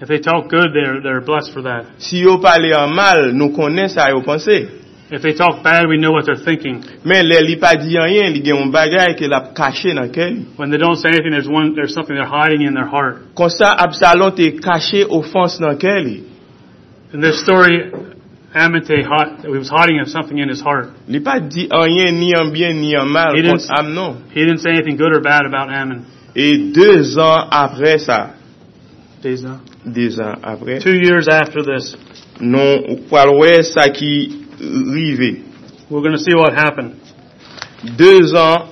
If 0.00 0.08
they 0.08 0.18
talk 0.18 0.48
good, 0.48 0.72
they're, 0.72 1.02
they're 1.02 1.20
blessed 1.20 1.52
for 1.52 1.62
that. 1.62 2.00
Si 2.00 2.24
yo 2.24 2.38
pale 2.40 2.72
an 2.72 2.94
mal, 2.96 3.32
nou 3.36 3.52
konen 3.52 3.90
sa 3.92 4.08
yo 4.08 4.22
pense. 4.24 4.80
If 5.12 5.20
they 5.20 5.34
talk 5.34 5.62
bad, 5.62 5.88
we 5.88 5.98
know 5.98 6.12
what 6.12 6.24
they're 6.24 6.40
thinking. 6.40 6.80
Men 7.04 7.28
le 7.28 7.42
li 7.44 7.56
pa 7.60 7.74
di 7.76 7.98
an 8.00 8.08
yen, 8.08 8.32
li 8.32 8.40
gen 8.40 8.56
yon 8.62 8.72
bagay 8.72 9.18
ke 9.18 9.28
la 9.28 9.52
kache 9.52 9.92
nan. 9.92 10.08
When 10.56 10.70
they 10.70 10.78
don't 10.78 10.96
say 10.96 11.10
anything, 11.10 11.32
there's, 11.32 11.48
one, 11.48 11.74
there's 11.74 11.92
something 11.92 12.16
they're 12.16 12.24
hiding 12.24 12.62
in 12.62 12.72
their 12.72 12.86
heart. 12.86 13.34
Kon 13.36 13.50
sa 13.50 13.76
Absalom 13.76 14.36
te 14.36 14.56
kache 14.56 15.04
ofans 15.04 15.60
nan 15.60 15.76
ke 15.76 15.92
li. 16.00 16.24
In 17.12 17.20
this 17.20 17.42
story, 17.42 17.92
Amate 18.54 19.04
hot, 19.04 19.44
he 19.44 19.48
was 19.48 19.68
hiding 19.68 20.00
something 20.06 20.38
in 20.38 20.48
his 20.48 20.62
heart. 20.62 20.88
Li 21.08 21.20
pa 21.20 21.40
di 21.40 21.68
an 21.70 21.92
yen, 21.92 22.18
ni 22.18 22.32
an 22.32 22.52
bien, 22.54 22.80
ni 22.80 22.94
an 22.94 23.12
mal, 23.12 23.34
kont 23.36 23.68
Amnon. 23.68 24.30
He 24.32 24.40
didn't 24.40 24.58
say 24.64 24.70
anything 24.70 24.96
good 24.96 25.12
or 25.12 25.20
bad 25.20 25.44
about 25.44 25.68
Ammon. 25.68 26.06
Et 26.34 26.72
deux 26.72 27.18
ans 27.18 27.50
apre 27.50 27.98
sa. 27.98 28.34
Deux 29.22 29.44
ans. 29.44 29.60
10 29.84 30.20
ans 30.20 30.38
apre. 30.42 30.80
Two 30.82 30.98
years 31.00 31.28
after 31.28 31.62
this, 31.62 31.96
we're 35.90 36.02
going 36.02 36.12
to 36.12 36.18
see 36.18 36.34
what 36.34 36.52
happened. 36.52 37.00
Deux 37.96 38.34
ans, 38.34 38.68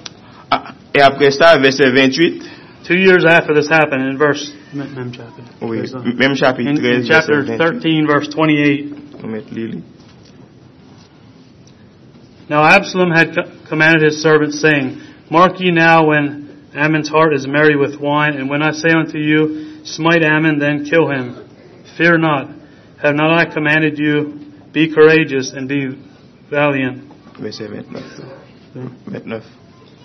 ah, 0.50 0.74
et 0.94 1.00
après 1.00 1.30
ça, 1.30 1.58
verset 1.60 1.90
28. 1.90 2.42
Two 2.86 2.96
years 2.96 3.24
after 3.26 3.54
this 3.54 3.68
happened, 3.68 4.02
in 4.02 4.16
verse, 4.18 4.52
même 4.74 5.12
chapitre. 5.12 5.44
Oui, 5.62 5.82
même 6.14 6.34
chapitre 6.34 6.74
13, 6.74 7.04
chapter 7.06 7.44
13, 7.56 8.06
verse 8.06 8.28
28. 8.28 8.94
Now 12.48 12.64
Absalom 12.64 13.10
had 13.10 13.34
commanded 13.68 14.02
his 14.02 14.22
servants, 14.22 14.60
saying, 14.60 15.00
Mark 15.30 15.60
ye 15.60 15.70
now 15.70 16.06
when 16.06 16.70
Ammon's 16.74 17.08
heart 17.08 17.34
is 17.34 17.46
merry 17.46 17.76
with 17.76 18.00
wine, 18.00 18.34
and 18.36 18.48
when 18.48 18.62
I 18.62 18.72
say 18.72 18.88
unto 18.90 19.18
you, 19.18 19.67
Smite 19.94 20.22
Ammon, 20.22 20.58
then 20.58 20.84
kill 20.84 21.08
him. 21.10 21.48
Fear 21.96 22.18
not. 22.18 22.48
Have 23.02 23.14
not 23.14 23.38
I 23.38 23.52
commanded 23.52 23.98
you, 23.98 24.48
Be 24.72 24.92
courageous 24.92 25.52
and 25.52 25.68
be 25.68 25.88
valiant? 26.50 27.10
Verset 27.40 27.70
29. 27.70 28.02
Hmm? 28.72 29.10
29. 29.10 29.42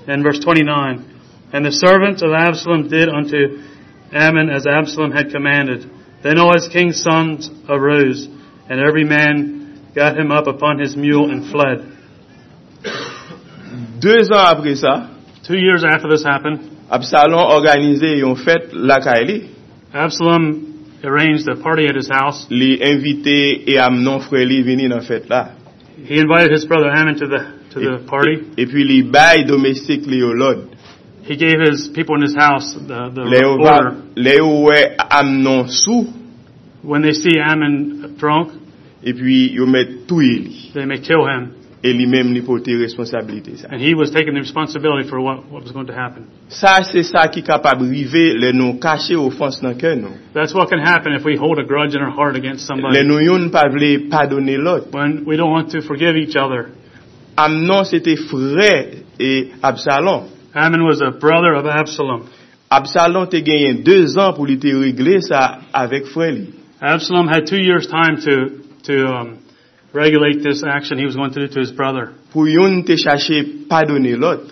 And 0.08 0.24
verse 0.24 0.40
29. 0.40 1.20
And 1.54 1.66
the 1.66 1.72
servants 1.72 2.22
of 2.24 2.32
Absalom 2.32 2.88
did 2.88 3.10
unto 3.10 3.62
Ammon 4.12 4.50
as 4.50 4.66
Absalom 4.66 5.12
had 5.12 5.32
commanded. 5.32 5.90
Then 6.24 6.40
all 6.40 6.54
his 6.54 6.68
king's 6.70 7.02
sons 7.02 7.50
arose, 7.68 8.28
and 8.70 8.80
every 8.80 9.04
man 9.04 9.92
got 9.94 10.18
him 10.18 10.32
up 10.32 10.48
upon 10.48 10.80
his 10.80 10.96
mule 10.96 11.30
and 11.30 11.52
fled. 11.52 11.90
Deux 14.00 14.30
ans 14.32 14.54
apre 14.54 14.76
sa, 14.76 15.10
Two 15.46 15.58
years 15.58 15.84
after 15.84 16.10
this 16.10 16.24
happened, 16.24 16.88
Absalom 16.90 17.34
organize 17.34 18.02
yon 18.02 18.36
fèt 18.36 18.72
lakay 18.72 19.28
li. 19.28 19.53
Absalom 19.94 21.00
arranged 21.04 21.48
a 21.48 21.56
party 21.62 21.88
at 21.88 21.96
his 21.96 22.10
house. 22.10 22.48
Li 22.50 22.80
invite 22.82 23.68
e 23.70 23.78
Amnon 23.78 24.22
frè 24.22 24.44
li 24.46 24.62
vini 24.64 24.88
nan 24.88 25.02
fèt 25.06 25.30
la. 25.30 25.44
He 26.06 26.20
invited 26.20 26.52
his 26.52 26.66
brother 26.66 26.90
Ammon 26.90 27.16
to 27.20 27.28
the 27.28 27.42
to 27.74 27.80
the 27.80 28.06
party. 28.08 28.36
E 28.58 28.66
pi 28.66 28.84
li 28.84 29.02
bay 29.04 29.44
domestik 29.46 30.06
li 30.08 30.18
yo 30.20 30.32
lod. 30.34 30.70
He 31.24 31.38
gave 31.38 31.60
his 31.62 31.88
people 31.94 32.16
in 32.16 32.22
his 32.24 32.36
house 32.36 32.74
the, 32.74 33.10
the 33.16 33.22
Le 33.22 33.46
order. 33.48 34.02
le 34.16 34.34
yo 34.36 34.48
wè 34.68 34.96
Amnon 35.10 35.68
sou, 35.70 36.06
When 36.82 37.02
they 37.02 37.14
see 37.14 37.40
Ammon 37.40 38.16
drunk, 38.18 38.52
e 39.04 39.14
pi 39.14 39.54
yo 39.56 39.66
met 39.66 40.08
touye 40.08 40.40
li. 40.48 40.72
they 40.74 40.86
may 40.86 41.00
kill 41.00 41.26
him. 41.28 41.63
E 41.84 41.92
li 41.92 42.06
mem 42.08 42.30
li 42.32 42.40
pote 42.48 42.72
responsabilite 42.80 43.58
sa. 43.60 43.68
And 43.68 43.82
he 43.82 43.94
was 43.94 44.10
taking 44.10 44.36
the 44.36 44.40
responsibility 44.40 45.04
for 45.10 45.20
what, 45.20 45.52
what 45.52 45.64
was 45.64 45.74
going 45.74 45.88
to 45.88 45.94
happen. 45.94 46.30
Sa 46.48 46.80
se 46.88 47.04
sa 47.04 47.28
ki 47.28 47.44
kapab 47.44 47.82
rive 47.84 48.40
le 48.40 48.54
nou 48.56 48.78
kache 48.80 49.18
ofans 49.20 49.60
nan 49.66 49.76
ke 49.76 49.92
nou. 50.00 50.16
That's 50.34 50.56
what 50.56 50.70
can 50.70 50.80
happen 50.80 51.12
if 51.12 51.28
we 51.28 51.36
hold 51.36 51.60
a 51.60 51.66
grudge 51.68 51.94
in 51.94 52.00
our 52.00 52.16
heart 52.16 52.38
against 52.38 52.66
somebody. 52.66 52.96
Le 52.96 53.04
nou 53.04 53.20
yon 53.20 53.50
pa 53.52 53.66
vle 53.68 54.08
padone 54.08 54.56
lot. 54.64 54.88
When 54.96 55.26
we 55.28 55.36
don't 55.36 55.52
want 55.52 55.76
to 55.76 55.84
forgive 55.84 56.16
each 56.16 56.40
other. 56.40 56.72
Amnon 57.36 57.84
se 57.84 58.00
te 58.00 58.16
fre 58.16 59.04
e 59.20 59.52
Absalom. 59.62 60.32
Amnon 60.56 60.88
was 60.88 61.04
a 61.04 61.12
brother 61.12 61.54
of 61.54 61.68
Absalom. 61.68 62.30
Absalom 62.72 63.28
te 63.28 63.44
genyen 63.44 63.84
2 63.84 64.16
an 64.24 64.36
pou 64.40 64.48
li 64.48 64.56
te 64.56 64.72
regle 64.72 65.20
sa 65.28 65.60
avek 65.76 66.08
fre 66.16 66.32
li. 66.32 66.48
Absalom 66.80 67.28
had 67.28 67.44
2 67.44 67.60
years 67.60 67.92
time 67.92 68.24
to... 68.24 68.64
to 68.84 69.08
um, 69.08 69.43
regulate 69.94 70.44
this 70.44 70.64
action 70.66 70.98
he 70.98 71.06
was 71.06 71.16
going 71.16 71.32
to 71.34 71.48
do 71.48 71.54
to 71.54 71.60
his 71.60 71.72
brother. 71.72 72.14
Pou 72.34 72.46
yon 72.48 72.84
te 72.84 72.98
chache 72.98 73.68
padone 73.70 74.18
lot. 74.20 74.52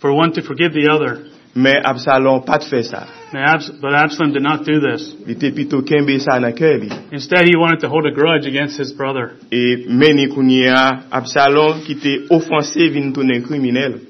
For 0.00 0.12
one 0.12 0.32
to 0.32 0.42
forgive 0.42 0.72
the 0.72 0.88
other. 0.90 1.26
Men 1.54 1.82
Absalom 1.84 2.44
pat 2.46 2.62
fè 2.62 2.82
sa. 2.84 3.06
Abs- 3.34 3.70
But 3.82 3.94
Absalom 3.94 4.32
did 4.32 4.42
not 4.42 4.64
do 4.64 4.80
this. 4.80 5.12
Li 5.26 5.34
te 5.34 5.50
pito 5.50 5.82
sa 6.20 6.38
nan 6.38 6.52
kè 6.52 6.80
li. 6.80 6.88
Instead, 7.12 7.44
he 7.44 7.56
wanted 7.56 7.80
to 7.80 7.88
hold 7.88 8.06
a 8.06 8.12
grudge 8.12 8.46
against 8.46 8.78
his 8.78 8.92
brother. 8.92 9.36
E 9.50 9.86
meni 9.88 10.28
kounye 10.28 10.70
a 10.72 11.06
Absalom 11.10 11.84
ki 11.84 11.94
te 12.00 12.26
ofanse 12.30 12.92
vin 12.92 13.12
tounen 13.12 13.42
kriminel. 13.46 14.00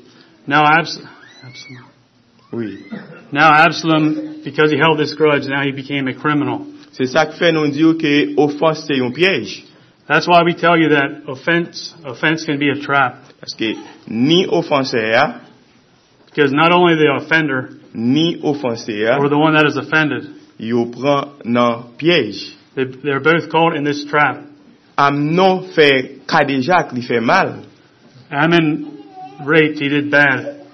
Now, 0.47 0.65
Abs- 0.65 1.01
Absalom. 1.43 1.87
Oui. 2.53 2.85
Now 3.33 3.51
Absalom, 3.53 4.43
because 4.45 4.71
he 4.71 4.79
held 4.79 4.99
this 4.99 5.15
grudge, 5.15 5.47
now 5.47 5.63
he 5.65 5.73
became 5.73 6.09
a 6.09 6.15
criminal. 6.15 6.67
Se 6.93 7.07
sa 7.07 7.25
fè 7.27 7.53
non 7.53 7.71
diyo 7.73 7.95
ke 7.95 8.35
ofans 8.37 8.87
te 8.87 8.97
yon. 8.97 9.13
That's 10.11 10.27
why 10.27 10.43
we 10.43 10.55
tell 10.55 10.77
you 10.77 10.89
that 10.89 11.23
offense, 11.29 11.95
offense 12.05 12.45
can 12.45 12.59
be 12.59 12.69
a 12.69 12.75
trap. 12.75 13.23
Paske 13.39 13.79
ni 14.09 14.45
ofanse 14.45 14.99
a, 14.99 15.47
Because 16.27 16.51
not 16.53 16.73
only 16.73 16.97
the 16.97 17.23
offender 17.23 17.79
ni 17.95 18.43
ofanse 18.43 18.89
a, 19.07 19.21
or 19.21 19.29
the 19.29 19.39
one 19.39 19.55
that 19.55 19.67
is 19.67 19.77
offended, 19.77 20.25
yo 20.59 20.87
pran 20.87 21.45
nan 21.45 21.95
pièj. 21.97 22.57
they, 22.75 22.87
they're 23.05 23.21
both 23.21 23.53
caught 23.53 23.77
in 23.77 23.85
this 23.85 24.05
trap. 24.11 24.45
Amnon 24.99 25.71
fè 25.77 26.27
kadejak 26.27 26.91
li 26.93 27.07
fè 27.07 27.23
mal. 27.23 27.65
Ammon 28.33 29.05
raped, 29.47 29.79
he 29.79 29.89
did 29.89 30.11
bad. 30.11 30.67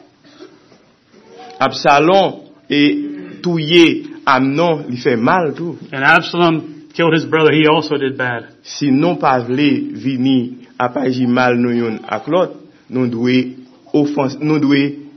Absalom 1.60 2.54
e 2.70 3.42
touye 3.44 4.22
Amnon 4.26 4.88
li 4.88 4.96
fè 4.96 5.18
mal 5.20 5.52
tou. 5.54 5.76
And 5.92 6.04
Absalom 6.04 6.75
killed 6.96 7.12
his 7.12 7.24
brother, 7.24 7.52
he 7.52 7.66
also 7.68 7.96
did 7.96 8.16
bad. 8.16 8.48
Si 8.62 8.90
non 8.90 9.18
pa 9.20 9.38
vle 9.44 9.70
vini 9.92 10.66
apaji 10.80 11.26
mal 11.28 11.58
nou 11.60 11.74
yon 11.76 12.00
ak 12.08 12.28
lot, 12.32 12.56
nou 12.88 13.06
dwe, 13.12 13.36
nou 14.40 14.58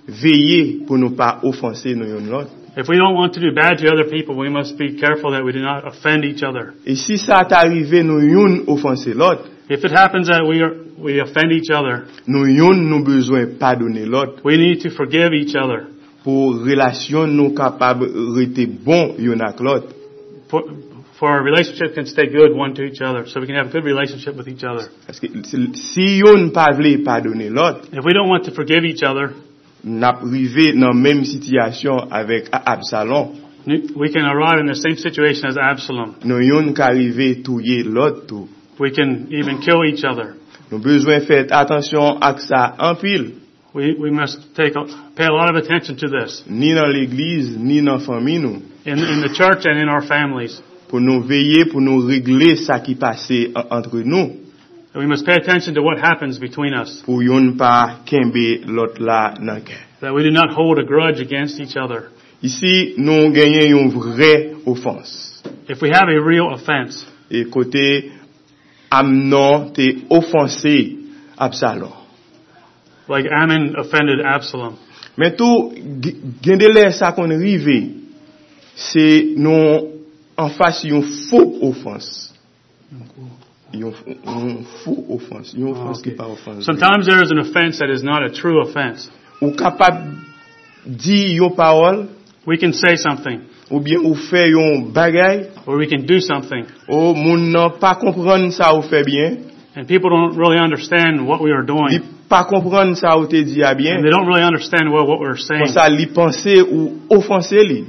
veye 0.09 0.85
pou 0.87 0.97
nou 0.97 1.15
pa 1.15 1.39
ofanse 1.43 1.95
nou 1.95 2.07
yon 2.09 2.29
lot. 2.29 2.49
If 2.77 2.87
we 2.87 2.97
don't 2.97 3.15
want 3.15 3.33
to 3.33 3.41
do 3.41 3.53
bad 3.53 3.79
to 3.79 3.89
other 3.91 4.09
people, 4.09 4.37
we 4.37 4.49
must 4.49 4.77
be 4.77 4.99
careful 4.99 5.31
that 5.31 5.43
we 5.43 5.51
do 5.51 5.61
not 5.61 5.87
offend 5.87 6.23
each 6.23 6.43
other. 6.43 6.73
E 6.85 6.95
si 6.95 7.17
sa 7.17 7.43
nou 7.43 8.19
yon 8.19 8.65
ofanse 8.67 9.15
lot, 9.15 9.47
If 9.69 9.85
it 9.85 9.91
happens 9.91 10.29
that 10.29 10.41
we 10.49 10.63
are, 10.65 10.73
we 10.97 11.19
offend 11.21 11.51
each 11.53 11.69
other, 11.69 12.07
nou 12.25 12.49
yon 12.49 12.89
nou 12.89 13.05
bezwen 13.05 13.59
padone 13.59 14.09
lot 14.09 14.43
we 14.43 14.57
need 14.57 14.81
to 14.81 14.89
forgive 14.89 15.31
each 15.33 15.55
other. 15.55 15.85
pou 16.23 16.53
relasyon 16.65 17.31
nou 17.37 17.53
kapab 17.57 18.03
rete 18.35 18.67
bon 18.67 19.15
yon 19.21 19.41
ak 19.45 19.61
lot. 19.63 19.87
For, 20.51 20.65
for 21.19 21.27
our 21.29 21.43
relationship 21.43 21.93
can 21.95 22.05
stay 22.05 22.27
good 22.27 22.55
one 22.55 22.73
to 22.75 22.83
each 22.83 23.01
other, 23.01 23.27
so 23.27 23.39
we 23.41 23.45
can 23.47 23.55
have 23.55 23.67
a 23.67 23.71
good 23.71 23.83
relationship 23.83 24.35
with 24.37 24.47
each 24.47 24.63
other. 24.63 24.87
Paske 25.07 25.27
si- 25.45 25.73
si 25.75 26.05
yon 26.23 26.51
pa 26.51 26.67
vle 26.71 27.03
padone 27.03 27.49
lot, 27.53 27.85
If 27.91 28.05
we 28.05 28.13
don't 28.13 28.29
want 28.29 28.45
to 28.45 28.51
forgive 28.51 28.85
each 28.85 29.03
other, 29.03 29.33
nap 29.83 30.21
rive 30.23 30.75
nan 30.75 30.95
menm 31.03 31.23
sityasyon 31.23 32.09
avek 32.11 32.49
A- 32.53 32.63
Absalom. 32.71 33.35
we 33.95 34.09
can 34.11 34.25
arrive 34.25 34.59
in 34.61 34.65
the 34.67 34.75
same 34.75 34.95
situation 34.95 35.45
as 35.49 35.57
Absalom. 35.57 36.15
Nou 36.23 36.39
yon 36.39 36.73
ka 36.73 36.87
rive 36.87 37.43
touye 37.43 37.83
lot 37.85 38.27
tou. 38.27 38.47
We 38.79 38.91
can 38.91 39.27
even 39.31 39.59
kill 39.61 39.83
each 39.85 40.03
other. 40.05 40.35
Nou 40.71 40.79
bezwen 40.79 41.25
fet 41.27 41.49
atensyon 41.51 42.19
ak 42.21 42.39
sa 42.39 42.75
anpil. 42.77 43.35
We, 43.73 43.93
we 43.99 44.09
must 44.09 44.55
take 44.55 44.73
a, 44.75 44.83
pay 45.15 45.25
a 45.25 45.31
lot 45.31 45.49
of 45.55 45.55
attention 45.63 45.95
to 45.97 46.07
this 46.07 46.43
Ni 46.47 46.73
nan 46.73 46.89
l'eglize, 46.91 47.55
ni 47.57 47.81
nan 47.81 47.99
fami 47.99 48.39
nou. 48.41 48.61
in, 48.85 48.97
in 48.97 49.21
the 49.21 49.29
church 49.35 49.65
and 49.65 49.77
in 49.77 49.87
our 49.89 50.01
families. 50.01 50.59
pour 50.89 50.99
nous 50.99 51.21
veiller, 51.21 51.65
pour 51.65 51.81
nous 51.81 52.05
régler 52.05 52.55
ça 52.55 52.79
qui 52.79 52.95
passait 52.95 53.51
entre 53.69 53.99
nous. 53.99 54.35
We 54.95 55.05
must 55.05 55.23
pay 55.23 55.33
attention 55.33 55.75
to 55.75 55.83
what 55.83 55.99
happens 55.99 56.39
between 56.39 56.73
us. 56.73 57.03
Pour 57.05 57.21
yon 57.21 57.53
pa 57.57 58.01
kembe 58.05 58.65
l'autre 58.65 58.99
là 58.99 59.35
nan 59.39 59.61
That 60.01 60.13
we 60.13 60.23
do 60.23 60.31
not 60.31 60.49
hold 60.51 60.79
a 60.79 60.83
grudge 60.83 61.21
against 61.21 61.59
each 61.59 61.77
other. 61.77 62.09
Ici, 62.41 62.95
nous 62.97 63.31
gagnons 63.31 63.83
une 63.83 63.89
vraie 63.91 64.53
offense. 64.65 65.43
If 65.69 65.81
we 65.81 65.91
have 65.91 66.09
a 66.09 66.19
real 66.19 66.51
offense. 66.51 67.05
Et 67.29 67.45
côté 67.45 68.11
Amnon 68.89 69.69
t'est 69.75 69.97
offensé 70.09 70.97
Absalom. 71.37 71.93
Like 73.07 73.27
Ammon 73.31 73.75
offended 73.77 74.21
Absalom. 74.25 74.75
Mais 75.17 75.35
tout, 75.35 75.71
gendele 76.41 76.91
sa 76.93 77.11
kon 77.11 77.29
rive, 77.29 77.91
c'est 78.75 79.33
non 79.35 79.98
an 80.39 80.53
fas 80.57 80.81
yon 80.87 81.03
faux 81.29 81.59
ofans. 81.69 82.09
Yon, 83.75 83.91
f- 83.93 84.05
yon 84.07 84.63
faux 84.81 85.03
ofans. 85.19 85.53
Yon 85.53 85.75
ofans 85.75 86.03
ki 86.05 86.15
pa 86.17 86.29
ofans. 86.31 86.63
sometimes 86.65 87.05
there 87.05 87.21
is 87.21 87.31
an 87.31 87.39
offense 87.43 87.79
that 87.79 87.89
is 87.89 88.03
not 88.03 88.23
a 88.23 88.31
true 88.31 88.63
offense. 88.63 89.09
Ou 89.41 89.53
kapab 89.55 89.99
di 90.85 91.35
yon 91.37 91.53
parol, 91.55 92.07
We 92.49 92.57
can 92.57 92.73
say 92.73 92.95
something, 92.95 93.41
ou 93.69 93.79
bien 93.79 93.99
ou 94.01 94.15
fe 94.15 94.47
yon 94.49 94.93
bagay, 94.95 95.51
or 95.67 95.77
we 95.77 95.85
can 95.85 96.05
do 96.09 96.19
something, 96.19 96.65
ou 96.87 97.13
moun 97.13 97.51
nan 97.51 97.75
pa 97.81 97.97
kompran 97.99 98.47
sa 98.55 98.71
ou 98.73 98.81
fe 98.81 99.03
bien, 99.05 99.43
and 99.75 99.85
people 99.85 100.09
don't 100.09 100.33
really 100.33 100.57
understand 100.57 101.27
what 101.27 101.43
we 101.43 101.51
are 101.51 101.61
li 101.61 101.67
doing, 101.67 101.99
pa 102.31 102.45
kompran 102.49 102.95
sa 102.97 103.17
ou 103.19 103.27
te 103.29 103.43
di 103.43 103.61
a 103.61 103.75
and 103.75 103.77
bien, 103.77 104.01
they 104.01 104.09
don't 104.09 104.25
really 104.25 104.41
understand 104.41 104.89
well 104.89 105.05
what 105.05 105.19
we're 105.19 105.37
saying, 105.37 105.67
kon 105.67 105.75
sa 105.75 105.85
li 105.91 106.07
pense 106.09 106.55
ou 106.63 106.95
ofanse 107.19 107.59
li. 107.59 107.83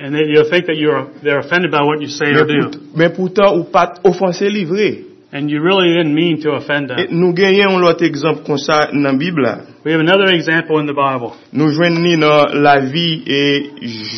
And 0.00 0.14
they, 0.14 0.24
you 0.30 0.44
think 0.50 0.66
that 0.66 0.76
you're 0.76 1.10
they're 1.22 1.40
offended 1.40 1.70
by 1.70 1.82
what 1.82 2.00
you 2.00 2.08
say 2.08 2.30
or 2.34 2.46
do, 2.46 2.70
men 2.94 3.10
poutan 3.16 3.58
ou 3.58 3.64
pat 3.72 4.00
ofanse 4.04 4.46
li 4.48 4.64
vre. 4.64 5.04
and 5.32 5.50
you 5.50 5.60
really 5.60 5.88
didn't 5.92 6.14
mean 6.14 6.40
to 6.40 6.52
offend 6.52 6.90
Et 6.90 7.08
them. 7.10 7.20
nou 7.20 7.32
genyen 7.36 7.68
yon 7.72 7.82
lot 7.82 8.00
ekzamp 8.00 8.44
kon 8.46 8.56
sa 8.58 8.88
nan 8.92 9.18
Bibla. 9.18 9.66
We 9.84 9.92
have 9.92 10.00
another 10.00 10.32
example 10.32 10.78
in 10.80 10.86
the 10.86 10.94
Bible. 10.94 11.36
Nou 11.52 11.68
jwen 11.74 12.00
ni 12.02 12.16
nan 12.16 12.62
la 12.62 12.78
vi 12.80 13.22
e 13.26 13.42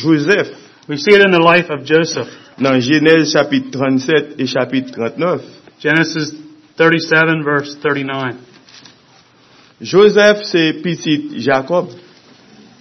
Joseph, 0.03 0.57
We 0.89 0.97
see 0.97 1.15
it 1.15 1.23
in 1.25 1.31
the 1.31 1.43
life 1.43 1.71
of 1.71 1.85
Joseph. 1.85 2.29
nan 2.59 2.81
Genèse 2.81 3.33
chapit 3.33 3.73
37 3.73 4.37
et 4.39 4.47
chapit 4.47 4.91
39. 4.95 5.41
Genesis 5.81 6.35
37 6.77 7.43
verse 7.43 7.75
39. 7.83 8.37
Joseph 9.81 10.45
se 10.45 10.73
pitit 10.85 11.39
Jacob, 11.41 11.89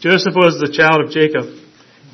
Joseph 0.02 0.36
was 0.36 0.60
the 0.60 0.68
child 0.72 1.06
of 1.06 1.12
Jacob. 1.12 1.48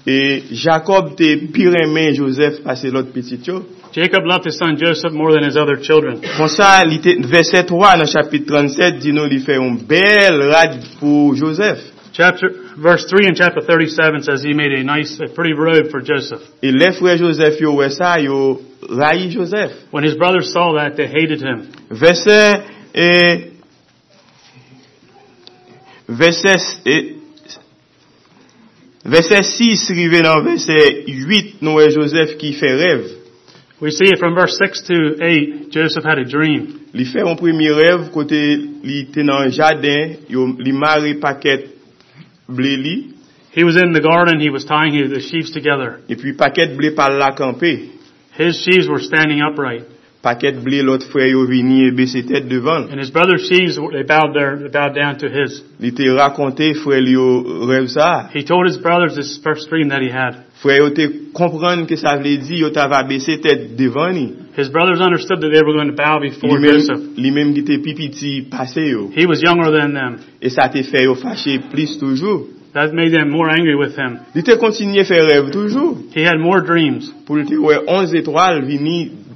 E 0.06 0.44
Jacob 0.54 1.16
te 1.18 1.48
piremen 1.54 2.14
Joseph 2.14 2.62
pase 2.64 2.92
lot 2.94 3.10
pitit 3.14 3.48
yo. 3.48 3.64
Jacob 3.96 4.26
loved 4.26 4.46
his 4.46 4.58
son 4.58 4.76
Joseph 4.78 5.14
more 5.14 5.32
than 5.32 5.44
his 5.44 5.56
other 5.56 5.78
children. 5.82 6.22
Kon 6.38 6.50
sa, 6.50 6.84
verset 6.84 7.68
3 7.68 7.98
nan 7.98 8.08
chapit 8.08 8.46
37, 8.46 9.00
di 9.00 9.14
nou 9.16 9.26
li 9.26 9.40
fe 9.40 9.56
yon 9.56 9.78
bel 9.88 10.42
rad 10.52 10.78
pou 11.00 11.34
Joseph. 11.40 11.94
Chapter 12.16 12.48
verse 12.78 13.06
3 13.10 13.28
in 13.28 13.36
chapter 13.36 13.62
37 13.62 14.24
says 14.24 14.44
he 14.44 14.54
made 14.54 14.72
a 14.72 14.84
nice 14.84 15.20
a 15.20 15.28
pretty 15.34 15.54
robe 15.54 15.92
for 15.92 16.02
Joseph. 16.02 16.44
E 16.62 16.72
le 16.72 16.92
frè 16.96 17.18
Joseph 17.18 17.60
yo 17.60 17.74
wè 17.76 17.90
sa, 17.90 18.16
yo 18.20 18.60
rayi 18.88 19.30
Joseph. 19.32 19.92
When 19.92 20.04
his 20.04 20.16
brothers 20.16 20.52
saw 20.54 20.74
that, 20.76 20.96
they 20.96 21.08
hated 21.08 21.42
him. 21.42 21.72
Verset, 21.90 22.68
e, 22.94 23.52
verset, 26.08 26.88
e, 26.88 27.15
verset 29.06 29.46
6 29.46 29.90
rive 29.98 30.22
nan 30.26 30.44
verset 30.46 31.06
8 31.10 31.62
nou 31.66 31.82
e 31.82 31.90
Joseph 31.94 32.36
ki 32.42 32.54
fe 32.60 32.74
rev. 32.82 33.06
We 33.82 33.92
see 33.92 34.08
it 34.08 34.20
from 34.20 34.36
verse 34.36 34.56
6 34.58 34.86
to 34.88 34.98
8. 35.22 35.72
Joseph 35.72 36.06
had 36.08 36.20
a 36.20 36.26
dream. 36.26 36.88
Li 36.96 37.06
fe 37.06 37.22
yon 37.22 37.38
premi 37.40 37.68
rev 37.76 38.08
kote 38.14 38.40
li 38.86 39.02
te 39.14 39.26
nan 39.28 39.52
jaden, 39.52 40.16
yo, 40.32 40.48
li 40.58 40.72
mare 40.72 41.18
paket 41.22 41.68
ble 42.48 42.78
li, 42.80 42.96
He 43.56 43.64
was 43.64 43.78
in 43.78 43.94
the 43.94 44.02
garden. 44.02 44.42
He 44.42 44.50
was 44.50 44.66
tying 44.66 45.00
the 45.10 45.22
sheaves 45.22 45.52
together. 45.52 46.02
e 46.10 46.16
pi 46.16 46.36
paket 46.36 46.76
ble 46.76 46.92
pal 46.94 47.18
la 47.18 47.32
kampe. 47.32 47.96
His 48.36 48.60
sheaves 48.62 48.90
were 48.90 49.00
standing 49.00 49.40
upright, 49.40 49.88
paquet 50.26 50.54
blé 50.54 50.82
l'autre 50.82 51.06
frère 51.08 51.28
yo 51.28 51.46
vini 51.46 51.86
et 51.86 52.24
tête 52.26 52.48
devant. 52.48 52.90
And 52.90 53.00
his 53.00 53.12
brother 53.12 53.38
sees 53.38 53.78
they 53.92 54.04
bowed 54.04 54.34
their 54.34 54.58
they 54.58 54.70
bowed 54.70 54.96
down 54.96 55.18
to 55.18 55.28
his. 55.28 55.64
Il 55.80 55.94
raconté 56.18 56.74
rêve 56.74 57.88
ça. 57.88 58.30
He 58.34 58.44
told 58.44 58.68
his 58.68 58.78
brothers 58.80 59.16
this 59.16 59.40
first 59.44 59.70
dream 59.70 59.90
that 59.90 60.02
he 60.02 60.10
had. 60.10 60.46
Que 60.64 61.96
ça 61.96 62.16
voulait 62.18 62.38
dire 62.38 62.58
yo 62.58 62.70
t'ava 62.72 63.04
baissé 63.04 63.40
tête 63.40 63.76
devant. 63.76 64.16
His 64.58 64.70
brothers 64.70 65.00
understood 65.00 65.42
that 65.42 65.52
they 65.52 65.62
were 65.62 65.74
going 65.74 65.90
to 65.90 65.96
bow 65.96 66.20
before 66.20 66.58
lui 66.58 66.72
Joseph. 66.72 66.98
Était. 66.98 67.82
He 69.16 69.26
was 69.28 69.42
younger 69.44 69.72
than 69.72 69.94
them. 69.94 70.18
Et 70.42 70.50
ça 70.50 70.70
fait 70.70 71.04
yo 71.04 71.16
plus 71.72 72.00
toujours. 72.00 72.48
That 72.74 72.94
made 72.94 73.14
them 73.14 73.30
more 73.30 73.50
angry 73.50 73.76
with 73.76 73.96
him. 73.96 74.20
Il 74.36 74.44
continué 74.58 75.06
faire 75.06 75.26
rêve 75.26 75.52
toujours. 75.52 75.98
He 76.16 76.26
had 76.26 76.40
more 76.40 76.62
dreams. 76.62 77.14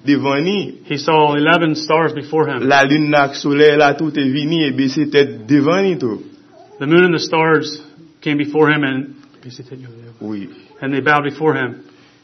Devan 0.06 0.44
ni. 0.44 0.82
He 0.86 0.98
saw 0.98 1.36
11 1.36 1.76
stars 1.76 2.14
before 2.14 2.48
him. 2.50 2.68
La 2.68 2.84
lune 2.84 3.10
nak 3.10 3.36
sole 3.36 3.78
la 3.78 3.94
tout 3.94 4.12
te 4.14 4.24
vini 4.24 4.66
e 4.68 4.72
bese 4.72 5.10
tet 5.12 5.48
devan 5.48 5.84
ni 5.84 5.98
tou. 6.00 6.24
The 6.80 6.88
moon 6.88 7.06
and 7.06 7.14
the 7.14 7.20
stars 7.20 7.82
came 8.22 8.38
before 8.38 8.70
him 8.72 8.84
and 8.84 9.16
Oui. 10.22 10.50
and 10.82 10.94
they 10.94 11.00
bowed 11.00 11.24
before 11.24 11.56
him. 11.56 11.84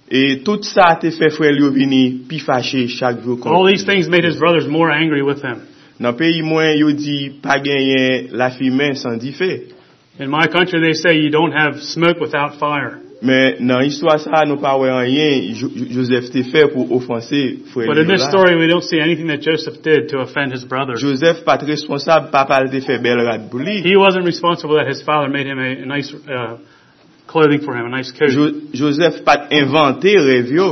E 0.09 0.43
tout 0.43 0.63
sa 0.63 0.95
te 1.01 1.09
frè 1.09 1.51
li 1.51 1.63
yo 1.63 1.71
vini 1.71 2.25
pi 2.29 2.39
fache 2.39 2.87
chak 2.87 3.23
jou 3.23 3.37
kon. 3.37 3.53
All 3.53 3.65
these 3.65 3.85
things 3.85 4.07
made 4.07 4.23
his 4.23 4.37
brothers 4.37 4.67
more 4.67 4.91
angry 4.91 5.23
with 5.23 5.41
him. 5.41 5.67
Nan 5.99 6.15
peyi 6.17 6.43
mwen 6.43 6.77
yo 6.77 6.91
di 6.91 7.39
pa 7.41 7.57
genyen 7.59 8.29
la 8.31 8.49
fimen 8.51 8.95
san 8.95 9.17
di 9.17 9.31
fe. 9.31 9.71
In 10.19 10.29
my 10.29 10.47
country, 10.47 10.79
they 10.79 10.93
say 10.93 11.17
you 11.17 11.29
don't 11.29 11.51
have 11.51 11.81
smoke 11.81 12.19
without 12.21 12.57
fire. 12.59 13.01
Men 13.21 13.61
nan 13.67 13.83
histwa 13.85 14.17
sa 14.19 14.43
nou 14.47 14.57
pa 14.59 14.73
wè 14.75 14.89
Jo- 15.55 15.71
Joseph 15.95 16.31
te 16.33 16.43
fè 16.43 16.65
pou 16.73 16.87
ofanse 16.97 17.41
frè 17.71 17.85
But 17.87 17.97
in 17.97 18.07
this 18.07 18.25
story, 18.27 18.55
we 18.55 18.67
don't 18.67 18.83
see 18.83 18.99
anything 18.99 19.27
that 19.27 19.41
Joseph 19.41 19.81
did 19.81 20.09
to 20.09 20.19
offend 20.19 20.51
his 20.51 20.63
brothers. 20.63 21.01
Joseph 21.01 21.45
pat 21.45 21.61
responsab 21.63 22.31
pa 22.31 22.45
pal 22.45 22.69
te 22.69 22.81
fè 22.81 23.01
bel 23.01 23.23
rad 23.25 23.49
pou 23.49 23.59
li. 23.59 23.81
He 23.81 23.95
wasn't 23.95 24.25
responsible 24.25 24.75
that 24.75 24.87
his 24.87 25.01
father 25.01 25.29
made 25.29 25.47
him 25.47 25.59
a, 25.59 25.83
a 25.83 25.85
nice 25.85 26.11
uh, 26.13 26.57
clothing 27.27 27.61
for 27.61 27.75
him, 27.75 27.85
a 27.85 27.89
nice 27.89 28.11
coat. 28.11 28.29
Jo- 28.29 28.51
Joseph 28.73 29.23
pat 29.23 29.49
invente 29.51 30.17
rev 30.19 30.51
yo. 30.51 30.69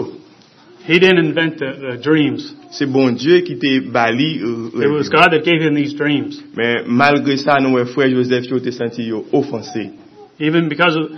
He 0.86 1.00
didn't 1.00 1.20
invent 1.26 1.60
the, 1.60 1.72
the 1.80 1.98
dreams. 2.04 2.54
Se 2.76 2.84
bon 2.86 3.16
Diyo 3.16 3.40
ki 3.48 3.56
te 3.56 3.80
bali 3.88 4.42
euh, 4.44 4.84
It 4.84 4.92
was. 4.92 5.08
God 5.08 5.32
that 5.32 5.46
gave 5.46 5.62
him 5.64 5.76
these 5.76 5.94
dreams. 5.96 6.42
Men 6.58 6.84
malgre 6.92 7.38
sa 7.40 7.56
nou 7.64 7.80
wè 7.80 7.86
frè 7.88 8.12
Joseph 8.12 8.52
yo 8.52 8.60
te 8.60 8.76
senti 8.76 9.08
yo 9.08 9.24
ofanse. 9.32 10.03
Even 10.40 10.68
because 10.70 10.96
of, 10.96 11.12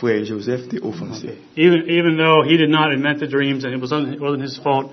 Frè 0.00 0.24
Joseph 0.24 0.68
te 0.70 0.78
ofanse. 0.78 1.36
even, 1.56 1.88
even 1.88 2.16
though 2.16 2.42
he 2.46 2.56
did 2.56 2.68
not 2.70 2.92
invent 2.92 3.20
the 3.20 3.26
dreams 3.26 3.64
and 3.64 3.72
it 3.72 3.80
wasn't, 3.80 4.14
it 4.14 4.20
wasn't 4.20 4.42
his 4.42 4.58
fault, 4.58 4.92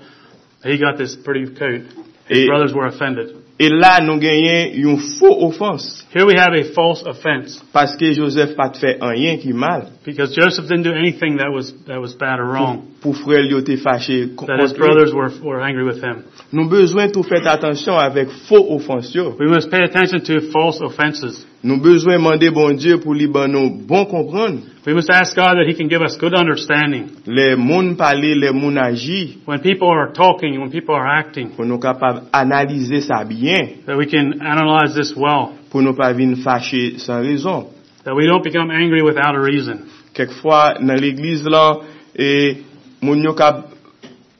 he 0.62 0.78
got 0.78 0.96
this 0.98 1.14
pretty 1.14 1.46
coat. 1.54 1.82
His 2.26 2.38
Et- 2.38 2.46
brothers 2.46 2.72
were 2.72 2.86
offended. 2.86 3.36
E 3.56 3.68
la 3.70 4.00
nou 4.02 4.18
genyen 4.18 4.72
yon 4.74 4.96
faux 5.20 5.36
ofans. 5.46 5.84
Here 6.10 6.26
we 6.26 6.34
have 6.34 6.54
a 6.58 6.72
false 6.74 7.04
offense 7.06 7.60
Paske 7.72 8.10
Joseph 8.16 8.56
pat 8.56 8.74
fè 8.82 8.96
anyen 8.98 9.38
ki 9.40 9.52
mal. 9.52 9.92
because 10.04 10.34
Joseph 10.34 10.66
didn't 10.66 10.82
do 10.82 10.92
anything 10.92 11.36
that 11.36 11.52
was, 11.54 11.72
that 11.86 12.00
was 12.00 12.14
bad 12.14 12.40
or 12.40 12.46
wrong. 12.46 12.96
Pou 13.00 13.12
frè 13.12 13.44
li 13.44 13.50
yo 13.50 13.60
te 13.60 13.76
fache 13.76 14.34
That 14.48 14.58
his 14.58 14.72
brothers 14.72 15.14
were, 15.14 15.30
were 15.40 15.60
angry 15.60 15.84
with 15.84 16.02
him. 16.02 16.24
Nou 16.50 16.66
bezwen 16.68 17.12
tou 17.12 17.22
fèt 17.22 17.46
atensyon 17.46 17.94
avèk 17.94 18.32
faux 18.48 18.66
ofans 18.74 19.14
yo. 19.14 19.36
We 19.38 19.46
must 19.46 19.70
pay 19.70 19.84
attention 19.84 20.24
to 20.24 20.50
false 20.50 20.80
offenses. 20.80 21.44
Nous 21.64 21.80
besoin 21.80 22.18
demander 22.18 22.50
bon 22.50 22.76
Dieu 22.76 22.98
pour 22.98 23.14
lui 23.14 23.26
ben 23.26 23.48
bon 23.86 24.04
comprendre. 24.04 24.58
We 24.86 24.94
must 24.94 25.08
ask 25.08 25.34
God 25.34 25.56
that 25.56 25.66
He 25.66 25.74
can 25.74 25.88
give 25.88 26.02
us 26.02 26.18
good 26.18 26.34
understanding. 26.34 27.06
Les 27.26 27.56
monde 27.56 27.96
parler, 27.96 28.34
les 28.34 28.52
monde 28.52 28.76
agir. 28.76 29.38
When 29.46 29.60
people 29.60 29.88
are 29.88 30.12
talking, 30.12 30.60
when 30.60 30.70
people 30.70 30.94
are 30.94 31.08
acting. 31.08 31.52
Pour 31.56 31.64
nous 31.64 31.78
capable 31.78 32.24
analyser 32.34 33.00
ça 33.00 33.24
bien. 33.24 33.80
That 33.86 33.96
we 33.96 34.06
can 34.06 34.42
analyze 34.42 34.94
this 34.94 35.14
well. 35.16 35.54
Pour 35.70 35.80
nous 35.80 35.94
pas 35.94 36.12
venir 36.12 36.36
fâcher 36.44 36.98
sans 36.98 37.22
raison. 37.22 37.70
That 38.04 38.14
we 38.14 38.26
don't 38.26 38.44
become 38.44 38.70
angry 38.70 39.00
without 39.02 39.34
a 39.34 39.40
reason. 39.40 39.86
Quelquefois 40.12 40.74
dans 40.82 41.00
l'église 41.00 41.44
là 41.44 41.78
et 42.14 42.58
mon 43.00 43.14
yo 43.14 43.32
cap 43.32 43.70